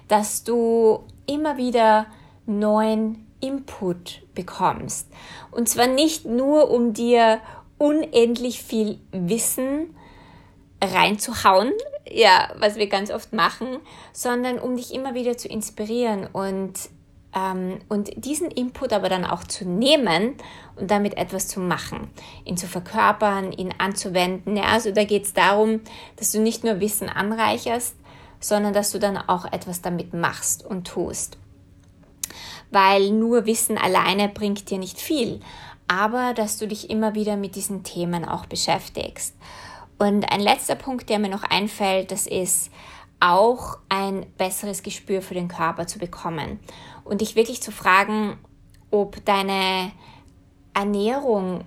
dass 0.08 0.44
du 0.44 1.04
immer 1.28 1.58
wieder 1.58 2.08
neuen 2.46 3.29
Input 3.42 4.22
bekommst. 4.34 5.08
Und 5.52 5.70
zwar 5.70 5.88
nicht 5.88 6.26
nur, 6.26 6.70
um 6.70 6.94
dir 6.94 7.40
unendlich 7.78 8.62
viel 8.62 9.00
Wissen 9.12 9.96
reinzuhauen, 10.84 11.72
ja, 12.10 12.50
was 12.58 12.76
wir 12.76 12.88
ganz 12.88 13.12
oft 13.12 13.34
machen, 13.34 13.80
sondern 14.14 14.60
um 14.60 14.76
dich 14.76 14.94
immer 14.94 15.14
wieder 15.14 15.38
zu 15.38 15.48
inspirieren 15.48 16.28
und, 16.32 16.74
ähm, 17.36 17.80
und 17.90 18.12
diesen 18.26 18.50
Input 18.50 18.94
aber 18.94 19.10
dann 19.10 19.26
auch 19.26 19.44
zu 19.44 19.68
nehmen 19.68 20.36
und 20.76 20.90
damit 20.90 21.18
etwas 21.18 21.48
zu 21.48 21.60
machen, 21.60 22.10
ihn 22.46 22.58
zu 22.58 22.68
verkörpern, 22.68 23.52
ihn 23.52 23.74
anzuwenden. 23.78 24.56
Ja, 24.58 24.64
also 24.64 24.92
da 24.92 25.04
geht 25.04 25.26
es 25.26 25.34
darum, 25.34 25.82
dass 26.16 26.32
du 26.32 26.40
nicht 26.40 26.64
nur 26.64 26.80
Wissen 26.80 27.10
anreicherst, 27.10 27.96
sondern 28.40 28.74
dass 28.74 28.92
du 28.92 29.00
dann 29.00 29.18
auch 29.18 29.46
etwas 29.52 29.82
damit 29.82 30.14
machst 30.14 30.66
und 30.66 30.88
tust. 30.88 31.38
Weil 32.72 33.12
nur 33.12 33.46
Wissen 33.46 33.78
alleine 33.78 34.30
bringt 34.30 34.70
dir 34.70 34.78
nicht 34.78 35.00
viel, 35.00 35.40
aber 35.88 36.34
dass 36.34 36.58
du 36.58 36.68
dich 36.68 36.90
immer 36.90 37.16
wieder 37.16 37.36
mit 37.36 37.56
diesen 37.56 37.84
Themen 37.84 38.26
auch 38.26 38.46
beschäftigst. 38.46 39.36
Und 39.98 40.32
ein 40.32 40.40
letzter 40.40 40.76
Punkt, 40.76 41.10
der 41.10 41.20
mir 41.20 41.30
noch 41.30 41.44
einfällt, 41.44 42.12
das 42.12 42.26
ist 42.26 42.72
auch 43.20 43.80
ein 43.90 44.26
besseres 44.38 44.84
Gespür 44.84 45.22
für 45.22 45.34
den 45.34 45.50
Körper 45.50 45.88
zu 45.88 46.00
bekommen 46.00 46.60
und 47.04 47.22
dich 47.22 47.36
wirklich 47.36 47.62
zu 47.62 47.72
fragen, 47.72 48.38
ob 48.92 49.24
deine 49.26 49.92
Ernährung 50.74 51.66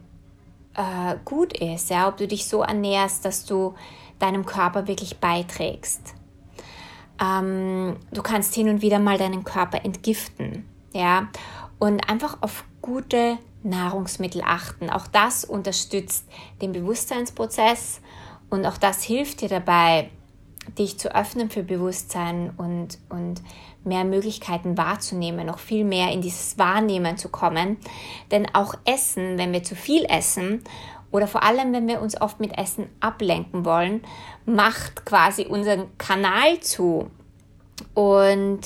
äh, 0.74 1.16
gut 1.24 1.58
ist, 1.58 1.90
ja, 1.90 2.08
ob 2.08 2.16
du 2.16 2.26
dich 2.26 2.46
so 2.46 2.62
ernährst, 2.62 3.24
dass 3.24 3.44
du 3.44 3.74
deinem 4.18 4.46
Körper 4.46 4.88
wirklich 4.88 5.18
beiträgst. 5.18 6.14
Ähm, 7.22 7.96
du 8.12 8.22
kannst 8.22 8.54
hin 8.54 8.68
und 8.68 8.82
wieder 8.82 8.98
mal 8.98 9.18
deinen 9.18 9.44
Körper 9.44 9.84
entgiften, 9.84 10.66
ja, 10.92 11.28
und 11.78 12.08
einfach 12.08 12.38
auf 12.40 12.64
gute 12.80 13.38
Nahrungsmittel 13.62 14.42
achten. 14.44 14.90
Auch 14.90 15.06
das 15.06 15.44
unterstützt 15.44 16.26
den 16.60 16.72
Bewusstseinsprozess 16.72 18.00
und 18.50 18.66
auch 18.66 18.76
das 18.76 19.02
hilft 19.02 19.40
dir 19.40 19.48
dabei, 19.48 20.10
dich 20.78 20.98
zu 20.98 21.14
öffnen 21.14 21.50
für 21.50 21.62
Bewusstsein 21.62 22.52
und, 22.56 22.98
und 23.08 23.42
mehr 23.84 24.04
Möglichkeiten 24.04 24.76
wahrzunehmen, 24.78 25.46
noch 25.46 25.58
viel 25.58 25.84
mehr 25.84 26.12
in 26.12 26.20
dieses 26.20 26.58
Wahrnehmen 26.58 27.16
zu 27.16 27.28
kommen. 27.28 27.78
Denn 28.30 28.46
auch 28.54 28.74
Essen, 28.84 29.38
wenn 29.38 29.52
wir 29.52 29.64
zu 29.64 29.74
viel 29.74 30.04
essen 30.04 30.62
oder 31.10 31.26
vor 31.26 31.42
allem, 31.42 31.72
wenn 31.72 31.88
wir 31.88 32.00
uns 32.00 32.20
oft 32.20 32.40
mit 32.40 32.56
Essen 32.56 32.88
ablenken 33.00 33.64
wollen, 33.64 34.02
macht 34.46 35.04
quasi 35.04 35.46
unseren 35.46 35.96
Kanal 35.98 36.60
zu 36.60 37.10
und 37.94 38.60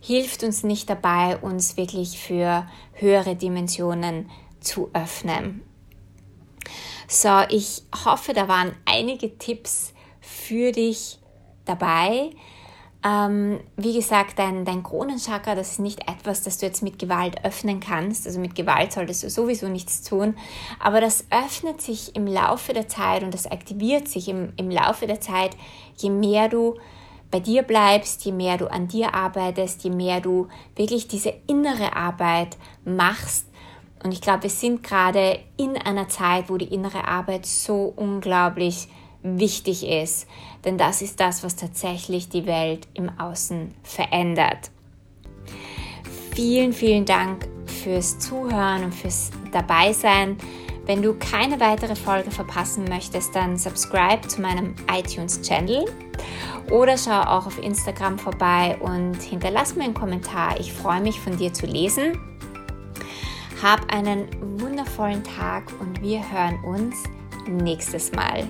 hilft 0.00 0.42
uns 0.42 0.62
nicht 0.62 0.90
dabei, 0.90 1.36
uns 1.38 1.76
wirklich 1.76 2.18
für 2.18 2.66
höhere 2.94 3.36
Dimensionen 3.36 4.30
zu 4.60 4.90
öffnen. 4.92 5.62
So, 7.08 7.42
ich 7.48 7.82
hoffe, 8.04 8.32
da 8.32 8.48
waren 8.48 8.74
einige 8.86 9.36
Tipps 9.38 9.92
für 10.20 10.72
dich 10.72 11.18
dabei. 11.64 12.30
Ähm, 13.04 13.58
wie 13.76 13.94
gesagt, 13.94 14.38
dein, 14.38 14.64
dein 14.64 14.84
Kronenchakra, 14.84 15.56
das 15.56 15.72
ist 15.72 15.80
nicht 15.80 16.08
etwas, 16.08 16.42
das 16.42 16.58
du 16.58 16.66
jetzt 16.66 16.82
mit 16.82 17.00
Gewalt 17.00 17.44
öffnen 17.44 17.80
kannst. 17.80 18.26
Also 18.26 18.38
mit 18.38 18.54
Gewalt 18.54 18.92
solltest 18.92 19.24
du 19.24 19.30
sowieso 19.30 19.68
nichts 19.68 20.02
tun. 20.02 20.36
Aber 20.78 21.00
das 21.00 21.26
öffnet 21.30 21.82
sich 21.82 22.14
im 22.14 22.26
Laufe 22.26 22.72
der 22.72 22.88
Zeit 22.88 23.24
und 23.24 23.34
das 23.34 23.50
aktiviert 23.50 24.08
sich 24.08 24.28
im, 24.28 24.52
im 24.56 24.70
Laufe 24.70 25.06
der 25.06 25.20
Zeit, 25.20 25.56
je 25.96 26.10
mehr 26.10 26.48
du 26.48 26.78
bei 27.32 27.40
dir 27.40 27.62
bleibst, 27.62 28.24
je 28.24 28.30
mehr 28.30 28.58
du 28.58 28.70
an 28.70 28.86
dir 28.86 29.14
arbeitest, 29.14 29.82
je 29.82 29.90
mehr 29.90 30.20
du 30.20 30.48
wirklich 30.76 31.08
diese 31.08 31.32
innere 31.48 31.96
Arbeit 31.96 32.58
machst. 32.84 33.46
Und 34.04 34.12
ich 34.12 34.20
glaube, 34.20 34.44
wir 34.44 34.50
sind 34.50 34.82
gerade 34.82 35.38
in 35.56 35.76
einer 35.78 36.08
Zeit, 36.08 36.50
wo 36.50 36.58
die 36.58 36.72
innere 36.72 37.08
Arbeit 37.08 37.46
so 37.46 37.92
unglaublich 37.96 38.86
wichtig 39.22 39.86
ist. 39.86 40.26
Denn 40.64 40.76
das 40.76 41.00
ist 41.00 41.20
das, 41.20 41.42
was 41.42 41.56
tatsächlich 41.56 42.28
die 42.28 42.44
Welt 42.44 42.86
im 42.92 43.08
Außen 43.18 43.74
verändert. 43.82 44.70
Vielen, 46.34 46.72
vielen 46.72 47.06
Dank 47.06 47.48
fürs 47.66 48.18
Zuhören 48.18 48.84
und 48.84 48.94
fürs 48.94 49.30
Dabeisein. 49.52 50.36
Wenn 50.84 51.00
du 51.02 51.14
keine 51.14 51.60
weitere 51.60 51.94
Folge 51.94 52.30
verpassen 52.30 52.84
möchtest, 52.88 53.34
dann 53.36 53.56
subscribe 53.56 54.26
zu 54.26 54.40
meinem 54.40 54.74
iTunes-Channel 54.92 55.84
oder 56.70 56.98
schau 56.98 57.20
auch 57.20 57.46
auf 57.46 57.62
Instagram 57.62 58.18
vorbei 58.18 58.76
und 58.80 59.20
hinterlass 59.22 59.76
mir 59.76 59.84
einen 59.84 59.94
Kommentar. 59.94 60.58
Ich 60.58 60.72
freue 60.72 61.00
mich 61.00 61.20
von 61.20 61.36
dir 61.36 61.52
zu 61.52 61.66
lesen. 61.66 62.18
Hab 63.62 63.92
einen 63.92 64.26
wundervollen 64.60 65.22
Tag 65.22 65.64
und 65.80 66.02
wir 66.02 66.20
hören 66.32 66.58
uns 66.64 66.96
nächstes 67.46 68.10
Mal. 68.12 68.48